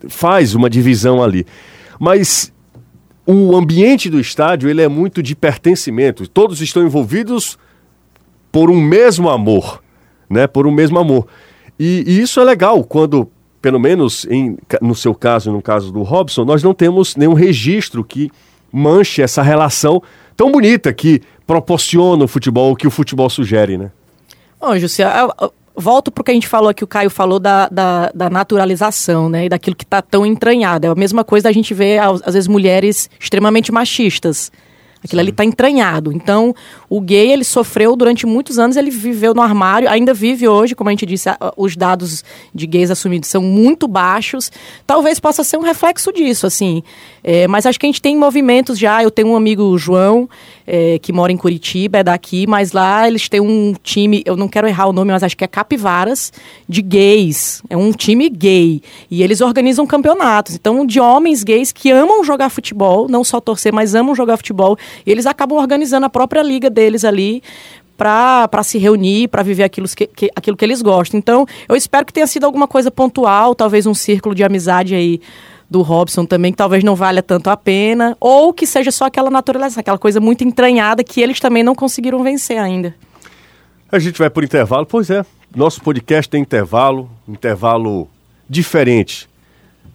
faz 0.07 0.55
uma 0.55 0.69
divisão 0.69 1.21
ali. 1.21 1.45
Mas 1.99 2.53
o 3.25 3.53
ambiente 3.57 4.09
do 4.09 4.21
estádio 4.21 4.69
ele 4.69 4.81
é 4.81 4.87
muito 4.87 5.21
de 5.21 5.35
pertencimento. 5.35 6.25
Todos 6.29 6.61
estão 6.61 6.81
envolvidos 6.81 7.57
por 8.49 8.71
um 8.71 8.79
mesmo 8.79 9.29
amor, 9.29 9.83
né? 10.29 10.47
Por 10.47 10.65
um 10.65 10.71
mesmo 10.71 10.97
amor. 10.97 11.27
E, 11.77 12.05
e 12.07 12.21
isso 12.21 12.39
é 12.39 12.43
legal 12.45 12.81
quando, 12.85 13.29
pelo 13.61 13.79
menos 13.79 14.25
em, 14.29 14.57
no 14.81 14.95
seu 14.95 15.13
caso, 15.13 15.51
no 15.51 15.61
caso 15.61 15.91
do 15.91 16.01
Robson, 16.01 16.43
nós 16.43 16.63
não 16.63 16.73
temos 16.73 17.15
nenhum 17.15 17.33
registro 17.33 18.03
que 18.03 18.31
manche 18.71 19.21
essa 19.21 19.41
relação 19.41 20.01
tão 20.35 20.51
bonita 20.51 20.91
que 20.93 21.21
proporciona 21.45 22.23
o 22.23 22.27
futebol, 22.27 22.75
que 22.75 22.87
o 22.87 22.91
futebol 22.91 23.29
sugere, 23.29 23.77
né? 23.77 23.91
Bom, 24.59 24.77
José, 24.77 25.05
volto 25.75 26.11
para 26.11 26.21
o 26.21 26.23
que 26.23 26.31
a 26.31 26.33
gente 26.33 26.47
falou 26.47 26.69
aqui, 26.69 26.83
o 26.83 26.87
Caio 26.87 27.09
falou 27.09 27.39
da, 27.39 27.67
da, 27.69 28.11
da 28.13 28.29
naturalização, 28.29 29.29
né? 29.29 29.45
E 29.45 29.49
daquilo 29.49 29.75
que 29.75 29.83
está 29.83 30.01
tão 30.01 30.25
entranhado. 30.25 30.87
É 30.87 30.89
a 30.89 30.95
mesma 30.95 31.23
coisa 31.23 31.45
da 31.45 31.51
gente 31.51 31.73
ver, 31.73 31.99
às 31.99 32.33
vezes, 32.33 32.47
mulheres 32.47 33.09
extremamente 33.19 33.71
machistas. 33.71 34.51
Aquilo 35.03 35.19
Sim. 35.19 35.19
ali 35.19 35.29
está 35.31 35.43
entranhado. 35.43 36.13
Então, 36.13 36.53
o 36.89 37.01
gay, 37.01 37.31
ele 37.31 37.43
sofreu 37.43 37.95
durante 37.95 38.25
muitos 38.25 38.59
anos, 38.59 38.77
ele 38.77 38.91
viveu 38.91 39.33
no 39.33 39.41
armário, 39.41 39.89
ainda 39.89 40.13
vive 40.13 40.47
hoje, 40.47 40.75
como 40.75 40.89
a 40.89 40.91
gente 40.91 41.05
disse, 41.05 41.29
os 41.57 41.75
dados 41.75 42.23
de 42.53 42.67
gays 42.67 42.91
assumidos 42.91 43.29
são 43.29 43.41
muito 43.41 43.87
baixos. 43.87 44.51
Talvez 44.85 45.19
possa 45.19 45.43
ser 45.43 45.57
um 45.57 45.61
reflexo 45.61 46.11
disso, 46.13 46.45
assim. 46.45 46.83
É, 47.23 47.47
mas 47.47 47.65
acho 47.65 47.79
que 47.79 47.85
a 47.85 47.89
gente 47.89 48.01
tem 48.01 48.15
movimentos 48.15 48.77
já. 48.77 49.03
Eu 49.03 49.09
tenho 49.09 49.29
um 49.29 49.35
amigo, 49.35 49.77
João, 49.77 50.29
é, 50.67 50.99
que 50.99 51.11
mora 51.11 51.31
em 51.31 51.37
Curitiba, 51.37 51.99
é 51.99 52.03
daqui, 52.03 52.45
mas 52.47 52.71
lá 52.71 53.07
eles 53.07 53.27
têm 53.27 53.41
um 53.41 53.73
time, 53.81 54.21
eu 54.25 54.35
não 54.35 54.47
quero 54.47 54.67
errar 54.67 54.87
o 54.87 54.93
nome, 54.93 55.11
mas 55.11 55.23
acho 55.23 55.35
que 55.35 55.43
é 55.43 55.47
Capivaras, 55.47 56.31
de 56.67 56.81
gays. 56.81 57.61
É 57.69 57.75
um 57.75 57.91
time 57.91 58.29
gay. 58.29 58.81
E 59.09 59.23
eles 59.23 59.41
organizam 59.41 59.85
campeonatos. 59.87 60.55
Então, 60.55 60.85
de 60.85 60.99
homens 60.99 61.43
gays 61.43 61.71
que 61.71 61.91
amam 61.91 62.23
jogar 62.23 62.49
futebol, 62.49 63.07
não 63.09 63.23
só 63.23 63.39
torcer, 63.39 63.73
mas 63.73 63.95
amam 63.95 64.15
jogar 64.15 64.37
futebol. 64.37 64.77
E 65.05 65.11
eles 65.11 65.25
acabam 65.25 65.57
organizando 65.57 66.05
a 66.05 66.09
própria 66.09 66.41
liga 66.41 66.69
deles 66.69 67.03
ali 67.03 67.41
para 67.97 68.63
se 68.63 68.79
reunir, 68.79 69.27
para 69.27 69.43
viver 69.43 69.63
aquilo 69.63 69.87
que, 69.87 70.07
que, 70.07 70.31
aquilo 70.35 70.57
que 70.57 70.65
eles 70.65 70.81
gostam. 70.81 71.19
Então, 71.19 71.45
eu 71.69 71.75
espero 71.75 72.05
que 72.05 72.11
tenha 72.11 72.25
sido 72.25 72.45
alguma 72.45 72.67
coisa 72.67 72.89
pontual, 72.89 73.53
talvez 73.53 73.85
um 73.85 73.93
círculo 73.93 74.33
de 74.33 74.43
amizade 74.43 74.95
aí 74.95 75.21
do 75.69 75.81
Robson 75.83 76.25
também, 76.25 76.51
que 76.51 76.57
talvez 76.57 76.83
não 76.83 76.95
valha 76.95 77.23
tanto 77.23 77.49
a 77.49 77.55
pena, 77.55 78.17
ou 78.19 78.51
que 78.53 78.65
seja 78.67 78.91
só 78.91 79.05
aquela 79.05 79.29
natureza, 79.29 79.79
aquela 79.79 79.97
coisa 79.97 80.19
muito 80.19 80.43
entranhada 80.43 81.03
que 81.03 81.21
eles 81.21 81.39
também 81.39 81.63
não 81.63 81.75
conseguiram 81.75 82.21
vencer 82.23 82.57
ainda. 82.57 82.93
A 83.89 83.99
gente 83.99 84.17
vai 84.17 84.29
por 84.29 84.43
intervalo, 84.43 84.85
pois 84.85 85.09
é. 85.09 85.23
Nosso 85.55 85.81
podcast 85.81 86.29
tem 86.29 86.41
intervalo, 86.41 87.09
intervalo 87.27 88.09
diferente, 88.49 89.29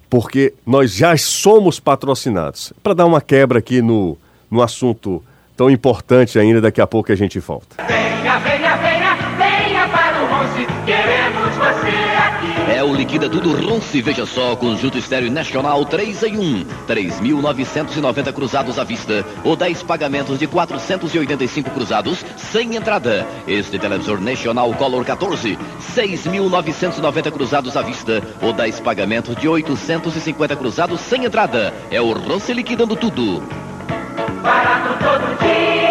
porque 0.09 0.55
nós 0.65 0.93
já 0.95 1.17
somos 1.17 1.81
patrocinados. 1.81 2.73
Para 2.83 2.95
dar 2.95 3.07
uma 3.07 3.21
quebra 3.21 3.59
aqui 3.59 3.83
no 3.83 4.17
no 4.51 4.63
assunto 4.63 5.23
tão 5.57 5.71
importante 5.71 6.39
ainda. 6.39 6.61
Daqui 6.61 6.81
a 6.81 6.87
pouco 6.87 7.11
a 7.11 7.17
gente 7.17 7.39
volta. 7.39 7.77
Venha, 7.87 8.39
venha, 8.39 8.77
venha, 8.77 9.15
venha 9.37 9.89
para 9.89 10.23
o 10.23 10.27
Ronce, 10.27 10.67
queremos 10.85 11.57
você 11.57 11.97
aqui. 12.19 12.73
É 12.73 12.83
o 12.83 12.95
Liquida 12.95 13.29
Tudo 13.29 13.55
Ronce, 13.55 14.03
veja 14.03 14.27
só, 14.27 14.55
conjunto 14.57 14.99
estéreo 14.99 15.31
nacional 15.31 15.85
3 15.85 16.23
em 16.25 16.39
1. 16.39 16.65
3.990 16.89 18.33
cruzados 18.33 18.79
à 18.79 18.85
vista, 18.85 19.25
ou 19.45 19.57
10 19.57 19.83
pagamentos 19.85 20.39
de 20.39 20.47
485 20.47 21.71
cruzados, 21.71 22.25
sem 22.37 22.77
entrada. 22.77 23.27
Este 23.47 23.79
televisor 23.79 24.21
nacional 24.21 24.73
Color 24.75 25.05
14, 25.05 25.59
6.990 25.95 27.31
cruzados 27.31 27.77
à 27.77 27.83
vista, 27.83 28.23
ou 28.43 28.53
10 28.53 28.81
pagamentos 28.81 29.37
de 29.37 29.49
850 29.49 30.57
cruzados, 30.57 31.01
sem 31.01 31.25
entrada. 31.25 31.73
É 31.91 32.01
o 32.01 32.13
Ronce 32.13 32.53
liquidando 32.53 32.97
tudo. 32.97 33.43
Barato 34.43 34.99
todo 35.03 35.39
dia. 35.41 35.87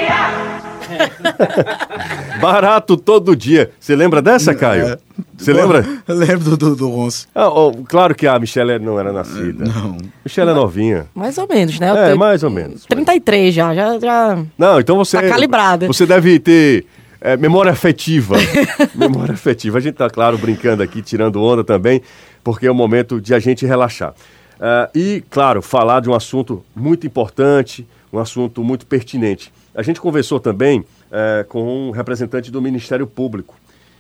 Barato 2.42 2.98
todo 2.98 3.36
dia. 3.36 3.72
Você 3.80 3.96
lembra 3.96 4.22
dessa, 4.22 4.54
Caio? 4.54 4.98
Você 5.38 5.52
lembra? 5.52 5.86
Eu 6.08 6.16
lembro 6.16 6.52
do, 6.52 6.58
do, 6.58 6.76
do 6.76 6.90
Ronce. 6.90 7.28
Ah, 7.34 7.50
oh, 7.50 7.72
claro 7.88 8.16
que 8.16 8.26
a 8.26 8.38
Michelle 8.40 8.80
não 8.80 9.00
era 9.00 9.12
nascida. 9.12 9.66
Não. 9.66 9.98
Michelle 10.24 10.52
é 10.52 10.54
novinha. 10.54 11.08
Mais 11.14 11.38
ou 11.38 11.48
menos, 11.48 11.80
né? 11.80 11.90
Eu 11.90 11.98
É, 11.98 12.16
mais 12.16 12.44
ou 12.44 12.50
menos. 12.50 12.86
33 12.86 13.54
já, 13.54 13.74
já, 13.74 14.00
já... 14.00 14.44
Não, 14.58 14.80
então 14.80 14.96
você. 14.96 15.22
Tá 15.22 15.30
calibrada. 15.30 15.88
Você 15.88 16.06
deve 16.06 16.40
ter 16.40 16.86
é, 17.20 17.36
memória 17.36 17.72
afetiva. 17.72 18.36
memória 18.96 19.34
afetiva. 19.34 19.78
A 19.78 19.82
gente 19.82 19.96
tá, 19.96 20.10
claro, 20.10 20.38
brincando 20.38 20.84
aqui, 20.84 21.02
tirando 21.02 21.42
onda 21.42 21.64
também, 21.64 22.02
porque 22.44 22.68
é 22.68 22.72
o 22.72 22.76
momento 22.76 23.20
de 23.20 23.34
a 23.34 23.40
gente 23.40 23.66
relaxar. 23.66 24.14
Ah, 24.60 24.90
e, 24.96 25.24
claro, 25.30 25.62
falar 25.62 26.02
de 26.02 26.10
um 26.10 26.14
assunto 26.14 26.64
muito 26.76 27.06
importante, 27.06 27.86
um 28.12 28.20
assunto 28.20 28.64
muito 28.64 28.86
pertinente. 28.86 29.52
A 29.74 29.82
gente 29.82 30.00
conversou 30.00 30.40
também 30.40 30.86
eh, 31.12 31.46
com 31.50 31.88
um 31.88 31.92
representante 31.92 32.52
do 32.52 32.62
Ministério 32.62 33.06
Público. 33.06 33.56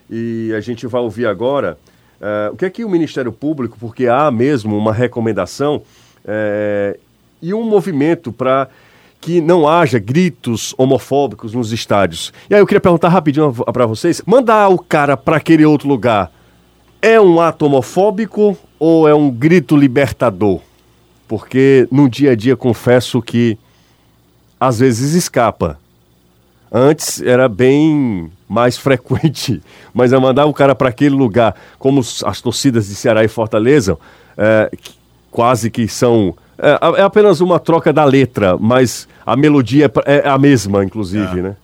E 0.10 0.54
a 0.56 0.62
gente 0.62 0.88
vai 0.88 1.02
ouvir 1.02 1.26
agora 1.26 1.78
eh, 2.20 2.50
o 2.52 2.56
que 2.56 2.66
é 2.66 2.70
que 2.70 2.86
o 2.86 2.90
Ministério 2.90 3.32
Público, 3.32 3.78
porque 3.80 4.08
há 4.08 4.32
mesmo 4.32 4.78
uma 4.78 4.94
recomendação 4.94 5.82
eh, 6.26 6.98
e 7.42 7.54
um 7.54 7.64
movimento 7.64 8.32
para 8.32 8.70
que 9.20 9.42
não 9.42 9.68
haja 9.68 9.98
gritos 9.98 10.74
homofóbicos 10.78 11.54
nos 11.54 11.72
estádios. 11.72 12.32
E 12.50 12.54
aí 12.54 12.62
eu 12.62 12.68
queria 12.68 12.82
perguntar 12.82 13.10
rapidinho 13.10 13.54
para 13.54 13.86
vocês: 13.86 14.22
mandar 14.26 14.70
o 14.70 14.78
cara 14.78 15.18
para 15.18 15.38
aquele 15.38 15.66
outro 15.66 15.88
lugar 15.88 16.32
é 17.02 17.20
um 17.20 17.40
ato 17.40 17.66
homofóbico 17.66 18.58
ou 18.80 19.08
é 19.08 19.14
um 19.14 19.30
grito 19.30 19.76
libertador? 19.76 20.62
Porque 21.28 21.88
no 21.92 22.10
dia 22.10 22.32
a 22.32 22.36
dia 22.36 22.56
confesso 22.56 23.22
que 23.22 23.58
às 24.60 24.80
vezes 24.80 25.14
escapa. 25.14 25.80
Antes 26.72 27.22
era 27.22 27.48
bem 27.48 28.32
mais 28.50 28.78
frequente, 28.78 29.62
mas 29.94 30.12
a 30.14 30.20
mandar 30.20 30.46
o 30.46 30.54
cara 30.54 30.76
para 30.76 30.90
aquele 30.90 31.16
lugar, 31.16 31.56
como 31.80 32.02
as 32.02 32.42
torcidas 32.42 32.88
de 32.88 32.96
Ceará 32.96 33.24
e 33.24 33.28
Fortaleza, 33.28 33.98
é, 34.38 34.72
quase 35.32 35.70
que 35.70 35.88
são. 35.88 36.36
É, 36.58 37.00
é 37.00 37.02
apenas 37.02 37.42
uma 37.42 37.60
troca 37.60 37.92
da 37.92 38.04
letra, 38.06 38.58
mas 38.58 39.08
a 39.26 39.36
melodia 39.36 39.86
é 39.86 39.88
pra- 39.88 40.04
é 40.06 40.28
a 40.28 40.38
mesma, 40.38 40.84
inclusive, 40.84 41.42
né? 41.42 41.56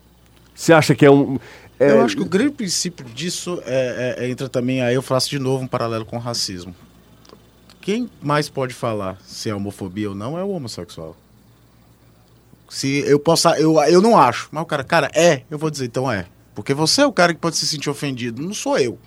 Você 0.53 0.73
acha 0.73 0.93
que 0.93 1.05
é 1.05 1.11
um. 1.11 1.37
é- 1.79 1.91
Eu 1.91 2.01
acho 2.05 2.15
que 2.15 2.21
o 2.21 2.25
grande 2.25 2.51
princípio 2.51 3.05
disso 3.05 3.61
é, 3.65 4.15
é- 4.19 4.25
é- 4.25 4.29
entra 4.29 4.47
também, 4.49 4.81
aí 4.81 4.93
eu 4.95 5.01
faço 5.01 5.29
de 5.29 5.39
novo 5.39 5.63
um 5.63 5.67
paralelo 5.67 6.05
com 6.05 6.17
o 6.17 6.19
racismo. 6.19 6.75
Quem 7.81 8.09
mais 8.21 8.47
pode 8.49 8.73
falar 8.73 9.17
se 9.25 9.49
é 9.49 9.55
homofobia 9.55 10.09
ou 10.09 10.15
não 10.15 10.37
é 10.37 10.43
o 10.43 10.49
homossexual. 10.49 11.15
Se 12.73 12.99
eu 13.05 13.19
possa, 13.19 13.59
eu, 13.59 13.77
eu 13.83 14.01
não 14.01 14.17
acho, 14.17 14.47
mas 14.49 14.63
o 14.63 14.65
cara, 14.65 14.81
cara, 14.81 15.11
é, 15.13 15.41
eu 15.51 15.57
vou 15.57 15.69
dizer, 15.69 15.85
então 15.87 16.09
é. 16.09 16.25
Porque 16.55 16.73
você 16.73 17.01
é 17.01 17.05
o 17.05 17.11
cara 17.11 17.33
que 17.33 17.39
pode 17.41 17.57
se 17.57 17.67
sentir 17.67 17.89
ofendido, 17.89 18.41
não 18.41 18.53
sou 18.53 18.77
eu. 18.79 18.97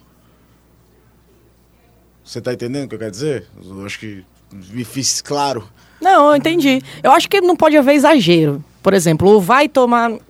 Você 2.23 2.43
tá 2.43 2.53
entendendo 2.53 2.85
o 2.85 2.89
que 2.89 2.95
eu 2.95 2.99
quero 2.99 3.11
dizer? 3.11 3.47
Eu 3.65 3.87
acho 3.87 3.99
que 3.99 4.23
me 4.53 4.85
fiz 4.85 5.23
claro. 5.23 5.67
Não, 5.99 6.29
eu 6.29 6.37
entendi. 6.37 6.83
Eu 7.03 7.13
acho 7.13 7.27
que 7.27 7.41
não 7.41 7.57
pode 7.57 7.75
haver 7.77 7.95
exagero. 7.95 8.63
Por 8.83 8.93
exemplo, 8.93 9.41
vai 9.41 9.67
tomar. 9.67 10.11
Eu, 10.11 10.21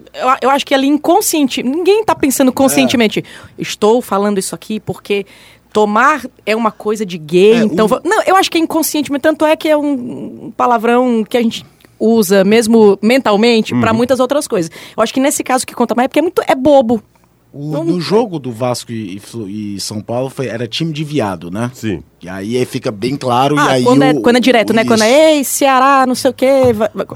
eu 0.43 0.51
acho 0.51 0.65
que 0.65 0.73
ali 0.73 0.87
inconsciente. 0.87 1.61
Ninguém 1.61 2.05
tá 2.05 2.15
pensando 2.15 2.53
conscientemente. 2.53 3.25
Estou 3.59 4.01
falando 4.01 4.39
isso 4.39 4.55
aqui 4.55 4.79
porque 4.79 5.27
tomar 5.73 6.25
é 6.47 6.55
uma 6.55 6.71
coisa 6.71 7.05
de 7.05 7.19
gay. 7.19 7.55
É, 7.55 7.59
então. 7.65 7.87
o- 7.87 8.09
Não, 8.09 8.23
eu 8.23 8.37
acho 8.37 8.49
que 8.51 8.59
é 8.59 8.61
inconscientemente. 8.61 9.23
Tanto 9.23 9.45
é 9.45 9.57
que 9.57 9.69
é 9.69 9.77
um 9.77 10.53
palavrão 10.57 11.25
que 11.25 11.37
a 11.37 11.43
gente 11.43 11.65
usa 11.99 12.45
mesmo 12.45 12.99
mentalmente 13.03 13.75
pra 13.81 13.93
muitas 13.93 14.21
outras 14.21 14.47
coisas. 14.47 14.71
Eu 14.97 15.03
acho 15.03 15.13
que 15.15 15.21
nesse 15.21 15.43
caso 15.43 15.67
que 15.67 15.75
conta 15.75 15.95
mais 15.95 16.05
é 16.05 16.09
porque 16.09 16.19
é 16.21 16.23
muito. 16.23 16.43
É 16.47 16.55
bobo. 16.55 17.03
O, 17.53 17.71
Não- 17.71 17.85
no 17.85 18.01
jogo 18.01 18.39
do 18.41 18.51
Vasco 18.51 18.91
e, 18.91 19.21
e 19.49 19.75
e 19.77 19.81
São 19.81 20.01
Paulo 20.01 20.29
foi, 20.29 20.47
era 20.49 20.67
time 20.67 20.93
de 20.93 21.05
viado, 21.05 21.51
né? 21.53 21.71
Sim. 21.73 22.03
E 22.25 22.29
aí, 22.29 22.57
aí 22.57 22.65
fica 22.65 22.91
bem 22.91 23.17
claro. 23.17 23.55
Ah, 23.59 23.73
e 23.73 23.75
aí 23.75 23.85
quando, 23.85 24.03
é, 24.03 24.13
o- 24.13 24.21
quando 24.23 24.37
é 24.37 24.41
direto, 24.41 24.73
né? 24.73 24.81
isso. 24.81 24.91
Quando 24.91 25.03
é, 25.03 25.35
ei, 25.37 25.45
Ceará, 25.45 26.07
não 26.07 26.15
sei 26.15 26.31
o 26.31 26.35
quê, 26.35 26.47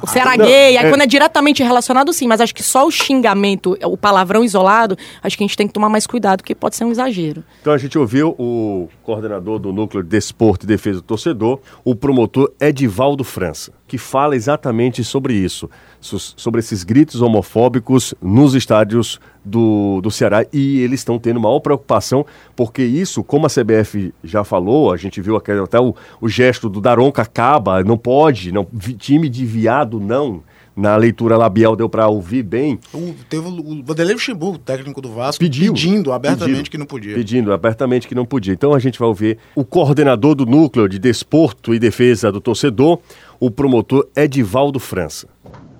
Ceará 0.07 0.37
não, 0.37 0.44
gay. 0.44 0.77
Aí 0.77 0.87
é- 0.87 0.90
quando 0.90 1.01
é 1.01 1.07
diretamente 1.07 1.62
relacionado, 1.62 2.12
sim. 2.12 2.27
Mas 2.29 2.42
acho 2.42 2.55
que 2.55 2.62
só 2.62 2.87
o 2.87 2.90
xingamento, 2.90 3.75
o 3.85 3.97
palavrão 3.97 4.44
isolado, 4.44 4.99
acho 5.23 5.35
que 5.38 5.42
a 5.42 5.47
gente 5.47 5.57
tem 5.57 5.66
que 5.66 5.73
tomar 5.73 5.88
mais 5.88 6.07
cuidado, 6.07 6.40
porque 6.42 6.55
pode 6.55 6.77
ser 6.77 6.85
um 6.85 6.90
exagero. 6.90 7.42
Então 7.62 7.73
a 7.73 7.79
gente 7.79 7.99
ouviu 7.99 8.35
o 8.38 8.88
coordenador 9.03 9.59
do 9.59 9.73
Núcleo 9.73 10.03
de 10.03 10.11
Desporto 10.11 10.66
e 10.66 10.68
Defesa 10.68 10.97
do 10.99 11.03
Torcedor, 11.03 11.59
o 11.83 11.94
promotor 11.97 12.53
Edivaldo 12.61 13.25
França, 13.25 13.73
que 13.87 13.97
fala 13.97 14.37
exatamente 14.37 15.03
sobre 15.03 15.33
isso, 15.33 15.71
so- 16.03 16.18
sobre 16.18 16.59
esses 16.61 16.85
gritos 16.85 17.23
homofóbicos 17.23 18.14
nos 18.21 18.55
estádios 18.55 19.18
do, 19.42 20.03
do 20.03 20.11
Ceará 20.11 20.44
e 20.53 20.81
eles 20.83 21.01
estão 21.01 21.18
tendo 21.18 21.40
maior 21.40 21.59
preocupação, 21.61 22.27
porque 22.55 22.83
isso, 22.83 23.25
como 23.25 23.47
a 23.47 23.49
CBF 23.49 24.12
já 24.23 24.44
falou, 24.44 24.92
a 24.92 24.97
gente 24.99 25.21
viu 25.21 25.37
até 25.37 25.81
o, 25.81 25.95
o 26.21 26.29
gesto 26.29 26.69
do 26.69 26.81
Daronca 26.81 27.23
acaba, 27.23 27.83
não 27.83 27.97
pode, 27.97 28.53
não, 28.53 28.67
vi- 28.73 28.95
time 28.95 29.29
de 29.29 29.47
viado 29.47 29.99
não. 30.01 30.43
Na 30.77 30.95
leitura 30.95 31.37
labial 31.37 31.75
deu 31.75 31.89
para 31.89 32.07
ouvir 32.07 32.45
bem. 32.45 32.79
O- 32.95 33.13
teve 33.29 33.49
o, 33.49 33.83
Vanderlei 33.85 34.15
Luxemburgo, 34.15 34.59
técnico 34.59 35.01
do 35.01 35.13
Vasco, 35.13 35.41
Pediu. 35.41 35.73
pedindo 35.73 36.13
abertamente 36.13 36.71
que 36.71 36.79
não 36.79 36.87
podia. 36.87 37.15
Pedindo 37.17 37.53
abertamente 37.53 38.07
que 38.07 38.15
não 38.15 38.25
podia. 38.25 38.53
Então 38.53 38.73
a 38.73 38.79
gente 38.79 38.97
vai 38.97 39.09
ouvir 39.09 39.39
o 39.57 39.65
coordenador 39.65 40.37
do 40.37 40.47
Núcleo 40.47 40.89
de 40.89 41.01
Desporto 41.01 41.75
e 41.75 41.81
Defesa 41.81 42.31
do 42.31 42.41
Torcedor, 42.41 43.01
o 43.41 43.51
promotor 43.51 44.07
Edivaldo 44.15 44.79
França. 44.79 45.27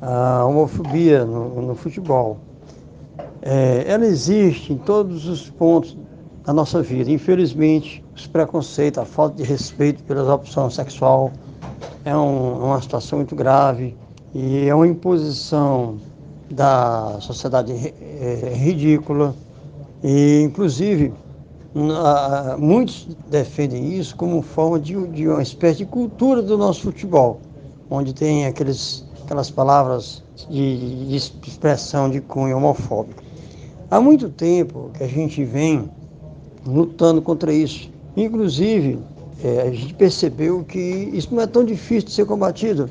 a 0.03 0.45
homofobia 0.45 1.25
no, 1.25 1.63
no 1.69 1.75
futebol. 1.77 2.41
É, 3.41 3.85
ela 3.87 4.05
existe 4.05 4.73
em 4.73 4.77
todos 4.79 5.27
os 5.27 5.49
pontos 5.49 5.97
da 6.49 6.55
nossa 6.55 6.81
vida. 6.81 7.11
Infelizmente, 7.11 8.03
os 8.17 8.27
preconceitos, 8.27 8.99
a 8.99 9.05
falta 9.05 9.37
de 9.37 9.43
respeito 9.43 10.03
pela 10.05 10.35
opção 10.35 10.71
sexual 10.71 11.31
é 12.07 12.17
um- 12.17 12.65
uma 12.65 12.81
situação 12.81 13.19
muito 13.19 13.37
grave 13.37 13.95
e 14.35 14.67
é 14.67 14.75
uma 14.75 14.87
imposição 14.89 15.99
da 16.51 17.19
sociedade 17.21 17.75
é, 17.75 18.55
ridícula. 18.55 19.35
E, 20.03 20.41
inclusive, 20.41 21.13
na- 21.75 22.57
muitos 22.59 23.07
defendem 23.29 23.99
isso 23.99 24.17
como 24.17 24.41
forma 24.41 24.81
de, 24.81 24.95
de 25.09 25.29
uma 25.29 25.43
espécie 25.43 25.81
de 25.81 25.85
cultura 25.85 26.41
do 26.41 26.57
nosso 26.57 26.81
futebol, 26.81 27.41
onde 27.91 28.15
tem 28.15 28.47
aqueles, 28.47 29.05
aquelas 29.23 29.51
palavras 29.51 30.23
de, 30.49 31.09
de 31.09 31.15
expressão 31.15 32.09
de 32.09 32.23
cunho 32.23 32.57
homofóbico. 32.57 33.23
Há 33.91 34.01
muito 34.01 34.31
tempo 34.31 34.91
que 34.95 35.05
a 35.05 35.07
gente 35.07 35.45
vem 35.45 35.91
lutando 36.67 37.21
contra 37.23 37.53
isso. 37.53 37.91
Inclusive, 38.17 38.99
eh, 39.43 39.63
a 39.69 39.71
gente 39.71 39.95
percebeu 39.95 40.65
que 40.65 40.79
isso 41.13 41.35
não 41.35 41.43
é 41.43 41.47
tão 41.47 41.65
difícil 41.65 42.09
de 42.09 42.13
ser 42.15 42.27
combatido, 42.27 42.89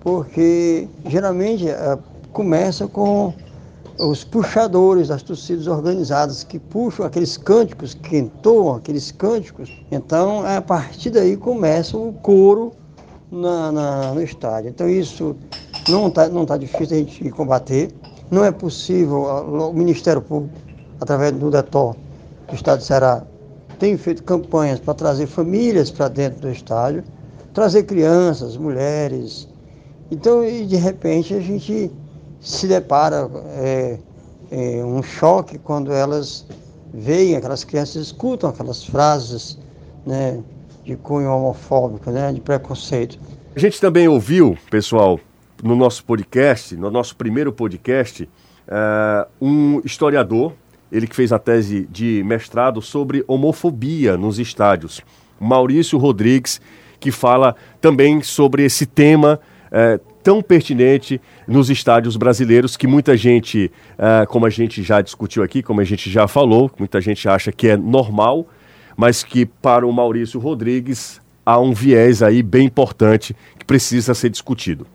porque 0.00 0.88
geralmente 1.06 1.68
eh, 1.68 1.98
começa 2.32 2.86
com 2.86 3.32
os 3.98 4.22
puxadores 4.22 5.08
das 5.08 5.22
torcidas 5.22 5.66
organizadas 5.66 6.44
que 6.44 6.58
puxam 6.58 7.04
aqueles 7.04 7.36
cânticos, 7.36 7.94
que 7.94 8.16
entoam 8.18 8.76
aqueles 8.76 9.10
cânticos. 9.10 9.70
Então, 9.90 10.44
a 10.46 10.60
partir 10.62 11.10
daí 11.10 11.36
começa 11.36 11.96
o 11.96 12.12
coro 12.12 12.72
na, 13.30 13.72
na- 13.72 14.14
no 14.14 14.22
estádio. 14.22 14.70
Então, 14.70 14.88
isso 14.88 15.34
não 15.88 16.06
está 16.08 16.28
não 16.28 16.46
tá 16.46 16.56
difícil 16.56 16.96
a 16.96 17.00
gente 17.00 17.30
combater. 17.30 17.90
Não 18.30 18.44
é 18.44 18.52
possível, 18.52 19.22
o 19.22 19.72
Ministério 19.72 20.20
Público, 20.22 20.54
através 21.00 21.32
do 21.32 21.50
DETOR 21.50 21.96
do 22.48 22.54
Estado 22.54 22.78
de 22.78 22.84
Ceará, 22.84 23.22
tem 23.78 23.96
feito 23.96 24.22
campanhas 24.24 24.80
para 24.80 24.94
trazer 24.94 25.26
famílias 25.26 25.90
para 25.90 26.08
dentro 26.08 26.40
do 26.40 26.50
estádio, 26.50 27.04
trazer 27.54 27.84
crianças, 27.84 28.56
mulheres. 28.56 29.48
Então, 30.10 30.44
e 30.44 30.66
de 30.66 30.76
repente, 30.76 31.34
a 31.34 31.40
gente 31.40 31.90
se 32.40 32.66
depara 32.66 33.30
é, 33.56 33.98
é, 34.50 34.84
um 34.84 35.02
choque 35.02 35.58
quando 35.58 35.92
elas 35.92 36.46
veem, 36.92 37.36
aquelas 37.36 37.64
crianças 37.64 38.06
escutam 38.06 38.50
aquelas 38.50 38.82
frases 38.84 39.58
né, 40.06 40.42
de 40.84 40.96
cunho 40.96 41.30
homofóbico, 41.30 42.10
né, 42.10 42.32
de 42.32 42.40
preconceito. 42.40 43.18
A 43.54 43.58
gente 43.58 43.80
também 43.80 44.08
ouviu, 44.08 44.56
pessoal, 44.70 45.20
no 45.62 45.76
nosso 45.76 46.04
podcast, 46.04 46.76
no 46.76 46.90
nosso 46.90 47.14
primeiro 47.16 47.52
podcast, 47.52 48.28
é, 48.66 49.26
um 49.40 49.80
historiador, 49.84 50.52
ele 50.90 51.06
que 51.06 51.16
fez 51.16 51.32
a 51.32 51.38
tese 51.38 51.88
de 51.90 52.22
mestrado 52.24 52.80
sobre 52.80 53.24
homofobia 53.26 54.16
nos 54.16 54.38
estádios, 54.38 55.00
Maurício 55.40 55.98
Rodrigues, 55.98 56.60
que 56.98 57.10
fala 57.10 57.54
também 57.80 58.22
sobre 58.22 58.64
esse 58.64 58.86
tema 58.86 59.40
é, 59.70 60.00
tão 60.22 60.42
pertinente 60.42 61.20
nos 61.46 61.70
estádios 61.70 62.16
brasileiros 62.16 62.76
que 62.76 62.86
muita 62.86 63.16
gente, 63.16 63.70
é, 63.96 64.26
como 64.26 64.46
a 64.46 64.50
gente 64.50 64.82
já 64.82 65.00
discutiu 65.00 65.42
aqui, 65.42 65.62
como 65.62 65.80
a 65.80 65.84
gente 65.84 66.10
já 66.10 66.26
falou, 66.26 66.70
muita 66.78 67.00
gente 67.00 67.28
acha 67.28 67.52
que 67.52 67.68
é 67.68 67.76
normal, 67.76 68.46
mas 68.96 69.22
que 69.22 69.46
para 69.46 69.86
o 69.86 69.92
Maurício 69.92 70.40
Rodrigues 70.40 71.20
há 71.46 71.58
um 71.58 71.72
viés 71.72 72.22
aí 72.22 72.42
bem 72.42 72.66
importante 72.66 73.34
que 73.58 73.64
precisa 73.64 74.12
ser 74.12 74.28
discutido. 74.28 74.86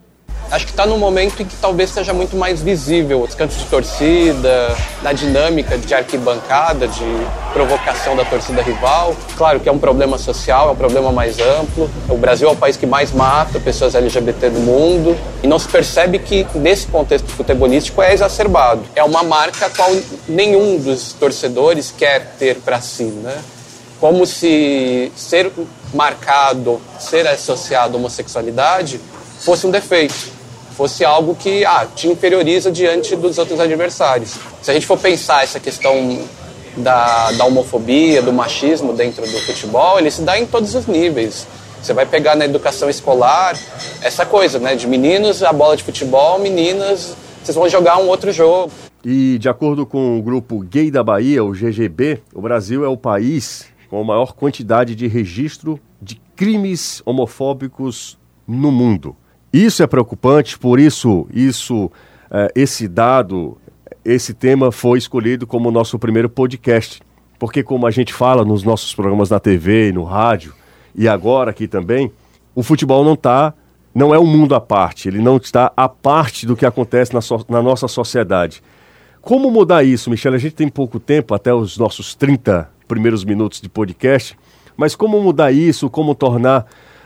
Acho 0.51 0.65
que 0.65 0.71
está 0.71 0.85
num 0.85 0.97
momento 0.97 1.41
em 1.41 1.45
que 1.45 1.55
talvez 1.55 1.89
seja 1.89 2.13
muito 2.13 2.35
mais 2.35 2.61
visível 2.61 3.21
os 3.21 3.33
cantos 3.33 3.57
de 3.57 3.65
torcida, 3.65 4.75
na 5.01 5.11
dinâmica 5.11 5.77
de 5.77 5.93
arquibancada, 5.93 6.87
de 6.87 7.03
provocação 7.51 8.15
da 8.15 8.23
torcida 8.23 8.61
rival. 8.61 9.15
Claro 9.35 9.59
que 9.59 9.67
é 9.67 9.71
um 9.71 9.79
problema 9.79 10.17
social, 10.17 10.69
é 10.69 10.71
um 10.71 10.75
problema 10.75 11.11
mais 11.11 11.39
amplo. 11.39 11.89
O 12.07 12.17
Brasil 12.17 12.47
é 12.47 12.51
o 12.51 12.55
país 12.55 12.77
que 12.77 12.85
mais 12.85 13.11
mata 13.11 13.59
pessoas 13.59 13.95
LGBT 13.95 14.49
no 14.49 14.59
mundo 14.59 15.17
e 15.41 15.47
não 15.47 15.57
se 15.57 15.67
percebe 15.67 16.19
que 16.19 16.45
nesse 16.55 16.85
contexto 16.87 17.27
futebolístico 17.29 18.01
é 18.01 18.13
exacerbado. 18.13 18.83
É 18.95 19.03
uma 19.03 19.23
marca 19.23 19.65
a 19.65 19.69
qual 19.69 19.91
nenhum 20.27 20.77
dos 20.77 21.13
torcedores 21.13 21.91
quer 21.97 22.35
ter 22.37 22.57
para 22.57 22.79
si, 22.79 23.05
né? 23.05 23.41
Como 23.99 24.25
se 24.25 25.11
ser 25.15 25.51
marcado, 25.93 26.81
ser 26.99 27.25
associado 27.27 27.95
à 27.95 27.99
homossexualidade 27.99 28.99
fosse 29.43 29.67
um 29.67 29.71
defeito 29.71 30.33
fosse 30.73 31.05
algo 31.05 31.35
que 31.35 31.63
ah, 31.65 31.85
te 31.85 32.07
inferioriza 32.07 32.71
diante 32.71 33.15
dos 33.15 33.37
outros 33.37 33.59
adversários. 33.59 34.35
Se 34.61 34.71
a 34.71 34.73
gente 34.73 34.85
for 34.85 34.97
pensar 34.97 35.43
essa 35.43 35.59
questão 35.59 36.19
da, 36.75 37.31
da 37.31 37.45
homofobia, 37.45 38.21
do 38.21 38.33
machismo 38.33 38.93
dentro 38.93 39.21
do 39.23 39.39
futebol, 39.41 39.99
ele 39.99 40.09
se 40.09 40.21
dá 40.23 40.37
em 40.37 40.45
todos 40.45 40.73
os 40.75 40.87
níveis. 40.87 41.47
Você 41.81 41.93
vai 41.93 42.05
pegar 42.05 42.35
na 42.35 42.45
educação 42.45 42.89
escolar 42.89 43.57
essa 44.01 44.25
coisa, 44.25 44.57
né? 44.57 44.75
De 44.75 44.87
meninos 44.87 45.43
a 45.43 45.53
bola 45.53 45.77
de 45.77 45.83
futebol, 45.83 46.39
meninas, 46.39 47.15
vocês 47.43 47.55
vão 47.55 47.69
jogar 47.69 47.97
um 47.97 48.07
outro 48.07 48.31
jogo. 48.31 48.71
E 49.03 49.37
de 49.37 49.49
acordo 49.49 49.85
com 49.85 50.17
o 50.17 50.21
grupo 50.21 50.59
Gay 50.59 50.89
da 50.89 51.03
Bahia, 51.03 51.43
o 51.43 51.51
GGB, 51.51 52.21
o 52.33 52.41
Brasil 52.41 52.85
é 52.85 52.87
o 52.87 52.97
país 52.97 53.65
com 53.89 53.99
a 53.99 54.03
maior 54.03 54.33
quantidade 54.33 54.95
de 54.95 55.07
registro 55.07 55.79
de 56.01 56.19
crimes 56.35 57.01
homofóbicos 57.05 58.17
no 58.47 58.71
mundo. 58.71 59.15
Isso 59.53 59.83
é 59.83 59.87
preocupante, 59.87 60.57
por 60.57 60.79
isso, 60.79 61.27
isso, 61.31 61.91
é, 62.31 62.51
esse 62.55 62.87
dado, 62.87 63.55
esse 64.03 64.33
tema 64.33 64.71
foi 64.71 64.97
escolhido 64.97 65.45
como 65.45 65.69
nosso 65.69 65.99
primeiro 65.99 66.27
podcast. 66.27 66.99
Porque, 67.37 67.61
como 67.61 67.85
a 67.85 67.91
gente 67.91 68.11
fala 68.11 68.43
nos 68.43 68.63
nossos 68.63 68.95
programas 68.95 69.29
na 69.29 69.39
TV, 69.39 69.91
no 69.91 70.03
rádio 70.03 70.55
e 70.95 71.07
agora 71.07 71.51
aqui 71.51 71.67
também, 71.67 72.11
o 72.55 72.63
futebol 72.63 73.03
não 73.03 73.13
está, 73.13 73.53
não 73.93 74.13
é 74.13 74.17
um 74.17 74.25
mundo 74.25 74.55
à 74.55 74.61
parte, 74.61 75.07
ele 75.07 75.19
não 75.19 75.37
está 75.37 75.71
à 75.77 75.87
parte 75.87 76.47
do 76.47 76.55
que 76.55 76.65
acontece 76.65 77.13
na, 77.13 77.21
so, 77.21 77.45
na 77.47 77.61
nossa 77.61 77.87
sociedade. 77.87 78.63
Como 79.21 79.51
mudar 79.51 79.83
isso, 79.83 80.09
Michele? 80.09 80.35
A 80.35 80.39
gente 80.39 80.55
tem 80.55 80.67
pouco 80.67 80.99
tempo, 80.99 81.35
até 81.35 81.53
os 81.53 81.77
nossos 81.77 82.15
30 82.15 82.69
primeiros 82.87 83.23
minutos 83.23 83.61
de 83.61 83.69
podcast, 83.69 84.35
mas 84.75 84.95
como 84.95 85.21
mudar 85.21 85.51
isso, 85.51 85.89
como 85.91 86.15
tornar 86.15 86.65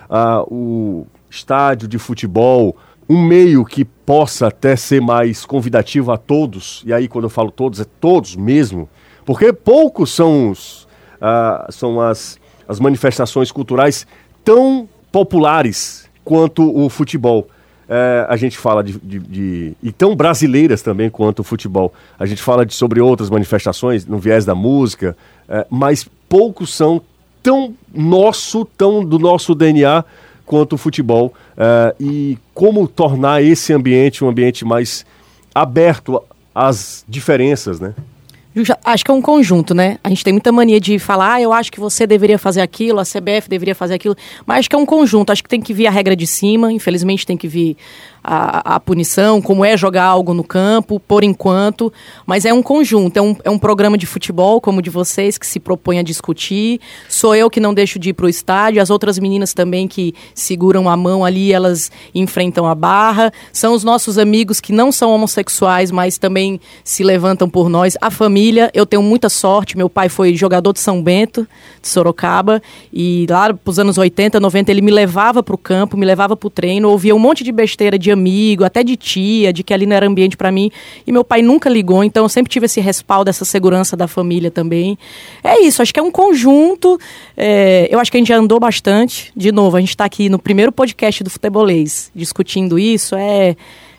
uh, 0.09 0.53
o, 0.53 1.07
estádio 1.29 1.87
de 1.87 1.97
futebol, 1.97 2.75
um 3.09 3.21
meio 3.25 3.63
que 3.63 3.85
possa 3.85 4.47
até 4.47 4.75
ser 4.75 5.01
mais 5.01 5.45
convidativo 5.45 6.11
a 6.11 6.17
todos, 6.17 6.83
e 6.85 6.93
aí 6.93 7.07
quando 7.07 7.25
eu 7.25 7.29
falo 7.29 7.51
todos, 7.51 7.79
é 7.79 7.85
todos 7.99 8.35
mesmo, 8.35 8.89
porque 9.25 9.51
poucos 9.51 10.13
são, 10.13 10.51
os, 10.51 10.87
ah, 11.21 11.67
são 11.69 11.99
as, 12.01 12.39
as 12.67 12.79
manifestações 12.79 13.51
culturais 13.51 14.05
tão 14.43 14.87
populares 15.11 16.09
quanto 16.23 16.63
o 16.63 16.89
futebol. 16.89 17.47
É, 17.89 18.25
a 18.27 18.35
gente 18.35 18.57
fala 18.57 18.83
de, 18.83 18.99
de, 18.99 19.19
de, 19.19 19.73
e 19.81 19.93
tão 19.93 20.13
brasileiras 20.13 20.81
também 20.81 21.09
quanto 21.09 21.39
o 21.39 21.43
futebol. 21.43 21.93
A 22.19 22.25
gente 22.25 22.41
fala 22.41 22.65
de, 22.65 22.73
sobre 22.73 22.99
outras 22.99 23.29
manifestações 23.29 24.05
no 24.05 24.17
viés 24.17 24.43
da 24.43 24.53
música, 24.53 25.15
é, 25.47 25.65
mas 25.69 26.05
poucos 26.27 26.73
são 26.73 27.01
tão 27.41 27.73
nosso, 27.93 28.65
tão 28.65 29.05
do 29.05 29.17
nosso 29.17 29.55
DNA 29.55 30.03
quanto 30.47 30.73
o 30.73 30.77
futebol 30.77 31.33
uh, 31.57 31.93
e 31.99 32.37
como 32.53 32.87
tornar 32.87 33.43
esse 33.43 33.73
ambiente 33.73 34.23
um 34.23 34.29
ambiente 34.29 34.65
mais 34.65 35.05
aberto 35.53 36.23
às 36.55 37.05
diferenças, 37.07 37.79
né? 37.79 37.93
Acho 38.83 39.05
que 39.05 39.11
é 39.11 39.13
um 39.13 39.21
conjunto, 39.21 39.75
né? 39.75 39.99
A 40.03 40.09
gente 40.09 40.23
tem 40.23 40.33
muita 40.33 40.51
mania 40.51 40.79
de 40.79 40.97
falar, 40.97 41.35
ah, 41.35 41.41
eu 41.41 41.53
acho 41.53 41.71
que 41.71 41.79
você 41.79 42.07
deveria 42.07 42.39
fazer 42.39 42.61
aquilo, 42.61 42.99
a 42.99 43.03
CBF 43.03 43.47
deveria 43.47 43.75
fazer 43.75 43.93
aquilo, 43.93 44.15
mas 44.47 44.59
acho 44.59 44.69
que 44.69 44.75
é 44.75 44.79
um 44.79 44.85
conjunto. 44.85 45.31
Acho 45.31 45.43
que 45.43 45.49
tem 45.49 45.61
que 45.61 45.73
vir 45.73 45.85
a 45.85 45.91
regra 45.91 46.15
de 46.15 46.25
cima, 46.25 46.71
infelizmente 46.71 47.23
tem 47.23 47.37
que 47.37 47.47
vir 47.47 47.77
a, 48.29 48.75
a, 48.75 48.79
punição, 48.79 49.41
como 49.41 49.63
é 49.63 49.77
jogar 49.77 50.03
algo 50.03 50.33
no 50.33 50.43
campo, 50.43 50.99
por 50.99 51.23
enquanto. 51.23 51.93
Mas 52.25 52.43
é 52.43 52.53
um 52.53 52.61
conjunto, 52.61 53.15
é 53.15 53.21
um, 53.21 53.35
é 53.45 53.49
um 53.49 53.57
programa 53.57 53.97
de 53.97 54.05
futebol, 54.05 54.59
como 54.59 54.79
o 54.79 54.81
de 54.81 54.89
vocês, 54.89 55.37
que 55.37 55.47
se 55.47 55.61
propõe 55.61 55.97
a 55.97 56.03
discutir. 56.03 56.81
Sou 57.07 57.33
eu 57.33 57.49
que 57.49 57.61
não 57.61 57.73
deixo 57.73 57.97
de 57.97 58.09
ir 58.09 58.13
para 58.13 58.25
o 58.25 58.29
estádio, 58.29 58.81
as 58.81 58.89
outras 58.89 59.17
meninas 59.17 59.53
também 59.53 59.87
que 59.87 60.13
seguram 60.35 60.89
a 60.89 60.97
mão 60.97 61.23
ali, 61.23 61.53
elas 61.53 61.89
enfrentam 62.13 62.65
a 62.65 62.75
barra. 62.75 63.31
São 63.53 63.73
os 63.73 63.85
nossos 63.85 64.17
amigos 64.17 64.59
que 64.59 64.73
não 64.73 64.91
são 64.91 65.11
homossexuais, 65.11 65.89
mas 65.89 66.17
também 66.17 66.59
se 66.83 67.05
levantam 67.05 67.49
por 67.49 67.69
nós. 67.69 67.95
A 68.01 68.11
família, 68.11 68.69
eu 68.73 68.85
tenho 68.85 69.01
muita 69.01 69.29
sorte, 69.29 69.77
meu 69.77 69.89
pai 69.89 70.09
foi 70.09 70.35
jogador 70.35 70.73
de 70.73 70.81
São 70.81 71.01
Bento, 71.01 71.47
de 71.81 71.87
Sorocaba, 71.87 72.61
e 72.91 73.25
lá 73.29 73.53
para 73.53 73.71
os 73.71 73.79
anos 73.79 73.97
80, 73.97 74.37
90, 74.37 74.69
ele 74.69 74.81
me 74.81 74.91
levava 74.91 75.41
para 75.41 75.55
o 75.55 75.57
campo, 75.57 75.95
me 75.95 76.05
levava 76.05 76.35
para 76.35 76.47
o 76.47 76.49
treino, 76.49 76.89
ouvia 76.89 77.15
um 77.15 77.19
monte 77.19 77.41
de 77.41 77.53
besteira 77.53 77.97
de 77.97 78.16
amigo, 78.17 78.63
até 78.63 78.83
de 78.83 78.95
tia, 78.95 79.53
de 79.53 79.63
que 79.63 79.73
ali 79.73 79.85
não 79.85 79.95
era 79.95 80.07
ambiente 80.07 80.35
para 80.35 80.51
mim. 80.51 80.71
E 81.05 81.11
meu 81.11 81.23
pai 81.23 81.41
nunca 81.41 81.69
ligou, 81.69 82.03
então 82.03 82.25
eu 82.25 82.29
sempre 82.29 82.51
tive 82.51 82.65
esse 82.65 82.81
respaldo, 82.81 83.29
essa 83.29 83.45
segurança 83.45 83.95
da 83.95 84.07
família 84.07 84.51
também. 84.51 84.97
É 85.43 85.61
isso, 85.61 85.81
acho 85.81 85.93
que 85.93 85.99
é 85.99 86.03
um 86.03 86.11
conjunto. 86.11 86.99
É, 87.35 87.87
eu 87.91 87.99
acho 87.99 88.11
que 88.11 88.17
a 88.17 88.19
gente 88.19 88.29
já 88.29 88.37
andou 88.37 88.59
bastante. 88.59 89.31
De 89.35 89.51
novo, 89.51 89.77
a 89.77 89.79
gente 89.79 89.89
está 89.89 90.05
aqui 90.05 90.29
no 90.29 90.39
primeiro 90.39 90.71
podcast 90.71 91.23
do 91.23 91.29
Futebolês 91.29 92.11
discutindo 92.15 92.77
isso. 92.77 93.15
É, 93.15 93.55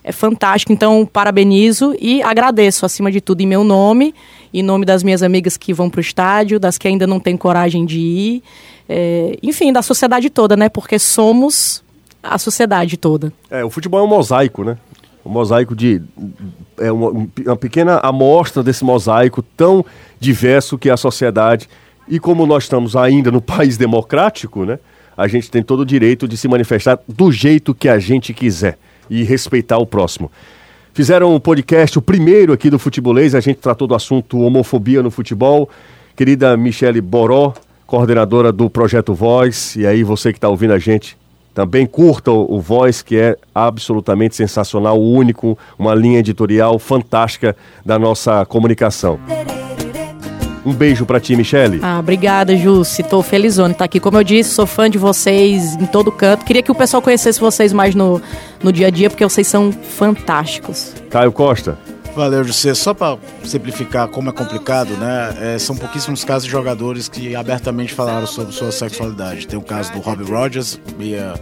é 0.09 0.13
fantástico. 0.13 0.73
Então, 0.73 1.05
parabenizo 1.05 1.95
e 2.01 2.23
agradeço, 2.23 2.87
acima 2.87 3.13
de 3.13 3.21
tudo, 3.21 3.41
em 3.43 3.47
meu 3.47 3.63
nome, 3.63 4.15
em 4.53 4.63
nome 4.63 4.87
das 4.87 5.03
minhas 5.03 5.23
amigas 5.23 5.57
que 5.57 5.75
vão 5.75 5.91
para 5.91 5.99
o 5.99 6.01
estádio, 6.01 6.59
das 6.59 6.79
que 6.79 6.89
ainda 6.89 7.07
não 7.07 7.21
têm 7.21 7.37
coragem 7.37 7.85
de 7.85 7.99
ir. 7.99 8.43
É, 8.89 9.39
enfim, 9.43 9.73
da 9.73 9.83
sociedade 9.83 10.31
toda, 10.31 10.57
né? 10.57 10.69
Porque 10.69 10.99
somos 10.99 11.85
a 12.23 12.39
sociedade 12.39 12.97
toda. 12.97 13.33
É, 13.51 13.65
o 13.65 13.71
futebol 13.71 14.01
é 14.01 14.03
um 14.03 14.09
mosaico, 14.09 14.65
né? 14.65 14.77
Um 15.25 15.31
mosaico 15.31 15.75
de. 15.75 16.03
É 16.79 16.91
uma, 16.91 17.11
uma 17.11 17.57
pequena 17.57 17.99
amostra 17.99 18.63
desse 18.63 18.85
mosaico 18.85 19.43
tão 19.43 19.85
diverso 20.19 20.79
que 20.79 20.89
é 20.89 20.93
a 20.93 20.97
sociedade. 20.97 21.69
E 22.07 22.19
como 22.19 22.47
nós 22.47 22.65
estamos 22.65 22.97
ainda 22.97 23.31
no 23.31 23.41
país 23.43 23.77
democrático, 23.77 24.65
né? 24.65 24.79
A 25.17 25.27
gente 25.27 25.51
tem 25.51 25.63
todo 25.63 25.81
o 25.81 25.87
direito 25.87 26.29
de 26.29 26.37
se 26.37 26.47
manifestar 26.47 26.99
do 27.09 27.33
jeito 27.33 27.75
que 27.75 27.89
a 27.89 27.99
gente 27.99 28.33
quiser 28.33 28.79
e 29.11 29.25
respeitar 29.25 29.79
o 29.79 29.87
próximo. 29.87 30.31
Fizeram 30.95 31.35
um 31.35 31.41
podcast, 31.41 31.99
o 31.99 32.03
primeiro 32.03 32.53
aqui 32.53 32.71
do 32.71 32.79
Futebolês, 32.79 33.35
a 33.35 33.41
gente 33.41 33.59
tratou 33.59 33.87
do 33.87 33.95
assunto 33.95 34.41
homofobia 34.41 35.03
no 35.03 35.11
futebol. 35.11 35.69
Querida 36.17 36.57
Michele 36.57 37.01
Boró, 37.01 37.53
coordenadora 37.87 38.51
do 38.51 38.69
Projeto 38.69 39.15
Voz, 39.15 39.77
e 39.77 39.87
aí 39.87 40.03
você 40.03 40.33
que 40.33 40.39
está 40.39 40.49
ouvindo 40.49 40.73
a 40.73 40.79
gente, 40.79 41.17
também 41.59 41.87
curta 41.87 42.31
o, 42.31 42.61
Voz, 42.61 43.03
que 43.03 43.19
é 43.19 43.37
absolutamente 43.53 44.37
sensacional, 44.37 45.03
único, 45.03 45.59
uma 45.77 45.93
linha 45.93 46.21
editorial 46.21 46.79
fantástica 46.79 47.57
da 47.85 47.99
nossa 47.99 48.47
comunicação. 48.47 49.19
Um 50.65 50.73
beijo 50.73 51.05
para 51.05 51.19
ti, 51.19 51.35
Michele. 51.35 51.81
Ah, 51.83 51.99
obrigada, 51.99 52.57
Jussi. 52.57 53.03
Tô 53.03 53.25
felizona 53.25 53.71
de 53.71 53.75
estar 53.75 53.87
aqui. 53.87 53.99
Como 53.99 54.17
eu 54.17 54.23
disse, 54.23 54.51
sou 54.51 54.67
fã 54.67 54.89
de 54.89 54.99
vocês 54.99 55.75
em 55.75 55.87
todo 55.87 56.13
canto. 56.13 56.45
Queria 56.45 56.63
que 56.63 56.71
o 56.71 56.77
pessoal 56.77 57.03
conhecesse 57.03 57.41
vocês 57.41 57.73
mais 57.73 57.93
no, 57.93 58.23
no 58.63 58.73
dia 58.73 58.87
a 58.87 58.91
dia, 58.91 59.11
porque 59.11 59.25
vocês 59.25 59.49
são 59.49 59.73
fantásticos. 59.73 60.95
Caio 61.11 61.33
Costa. 61.33 61.77
Valeu, 62.19 62.43
José. 62.43 62.75
Só 62.75 62.93
para 62.93 63.17
simplificar 63.45 64.09
como 64.09 64.29
é 64.29 64.33
complicado, 64.33 64.91
né? 64.97 65.55
É, 65.55 65.59
são 65.61 65.77
pouquíssimos 65.77 66.25
casos 66.25 66.47
de 66.47 66.51
jogadores 66.51 67.09
que 67.09 67.37
abertamente 67.37 67.95
falaram 67.95 68.27
sobre 68.27 68.53
sua 68.53 68.73
sexualidade. 68.73 69.47
Tem 69.47 69.57
o 69.57 69.63
caso 69.63 69.93
do 69.93 70.01
Robbie 70.01 70.25
Rogers, 70.25 70.81
meia 70.99 71.35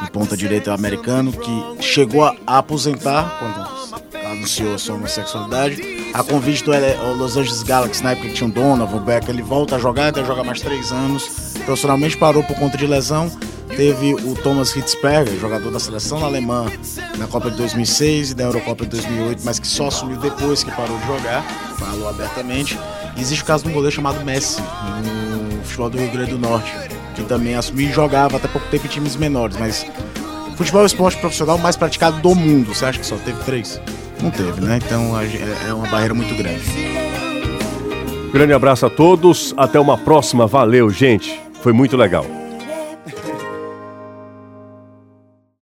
em 0.00 0.06
ponta 0.06 0.36
direita 0.36 0.72
americano, 0.72 1.32
que 1.32 1.82
chegou 1.82 2.22
a 2.22 2.36
aposentar 2.46 3.40
quando 3.40 4.24
anunciou 4.24 4.78
sua 4.78 4.94
homossexualidade. 4.94 5.82
A 6.14 6.22
convite 6.22 6.62
do 6.62 6.70
Los 7.16 7.36
Angeles 7.36 7.64
Galaxy, 7.64 8.04
na 8.04 8.12
época 8.12 8.28
que 8.28 8.34
tinha 8.34 8.48
o 8.48 8.52
Donovan, 8.52 8.98
o 8.98 9.00
Beck, 9.00 9.28
ele 9.28 9.42
volta 9.42 9.74
a 9.74 9.78
jogar, 9.80 10.10
até 10.10 10.24
jogar 10.24 10.44
mais 10.44 10.60
três 10.60 10.92
anos. 10.92 11.26
Profissionalmente 11.64 12.16
parou 12.16 12.44
por 12.44 12.54
conta 12.54 12.78
de 12.78 12.86
lesão 12.86 13.28
Teve 13.76 14.14
o 14.14 14.34
Thomas 14.34 14.74
Hitzberger, 14.74 15.38
jogador 15.38 15.70
da 15.70 15.78
seleção 15.78 16.24
alemã 16.24 16.66
na 17.16 17.26
Copa 17.26 17.50
de 17.50 17.56
2006 17.56 18.32
e 18.32 18.34
da 18.34 18.44
Eurocopa 18.44 18.84
de 18.84 18.90
2008, 18.90 19.42
mas 19.44 19.58
que 19.58 19.66
só 19.66 19.86
assumiu 19.86 20.18
depois 20.18 20.62
que 20.62 20.70
parou 20.72 20.98
de 20.98 21.06
jogar, 21.06 21.42
falou 21.78 22.08
abertamente. 22.08 22.78
E 23.16 23.20
existe 23.20 23.42
o 23.42 23.46
caso 23.46 23.64
de 23.64 23.70
um 23.70 23.72
goleiro 23.72 23.94
chamado 23.94 24.24
Messi, 24.24 24.60
no 24.60 25.62
futebol 25.62 25.90
do 25.90 25.98
Rio 25.98 26.10
Grande 26.10 26.30
do 26.32 26.38
Norte, 26.38 26.72
que 27.14 27.22
também 27.24 27.54
assumiu 27.54 27.88
e 27.88 27.92
jogava 27.92 28.36
até 28.36 28.48
pouco 28.48 28.66
tempo 28.68 28.86
em 28.86 28.90
times 28.90 29.16
menores, 29.16 29.56
mas 29.56 29.86
futebol 30.56 30.82
é 30.82 30.84
o 30.84 30.86
esporte 30.86 31.18
profissional 31.18 31.56
mais 31.56 31.76
praticado 31.76 32.20
do 32.20 32.34
mundo. 32.34 32.74
Você 32.74 32.84
acha 32.84 32.98
que 32.98 33.06
só 33.06 33.16
teve 33.16 33.42
três? 33.44 33.80
Não 34.20 34.30
teve, 34.30 34.60
né? 34.60 34.78
Então 34.84 35.12
é 35.66 35.72
uma 35.72 35.86
barreira 35.88 36.12
muito 36.12 36.34
grande. 36.34 36.60
Grande 38.32 38.52
abraço 38.52 38.84
a 38.86 38.90
todos, 38.90 39.54
até 39.56 39.80
uma 39.80 39.96
próxima. 39.96 40.46
Valeu, 40.46 40.90
gente. 40.90 41.40
Foi 41.62 41.72
muito 41.72 41.96
legal. 41.96 42.39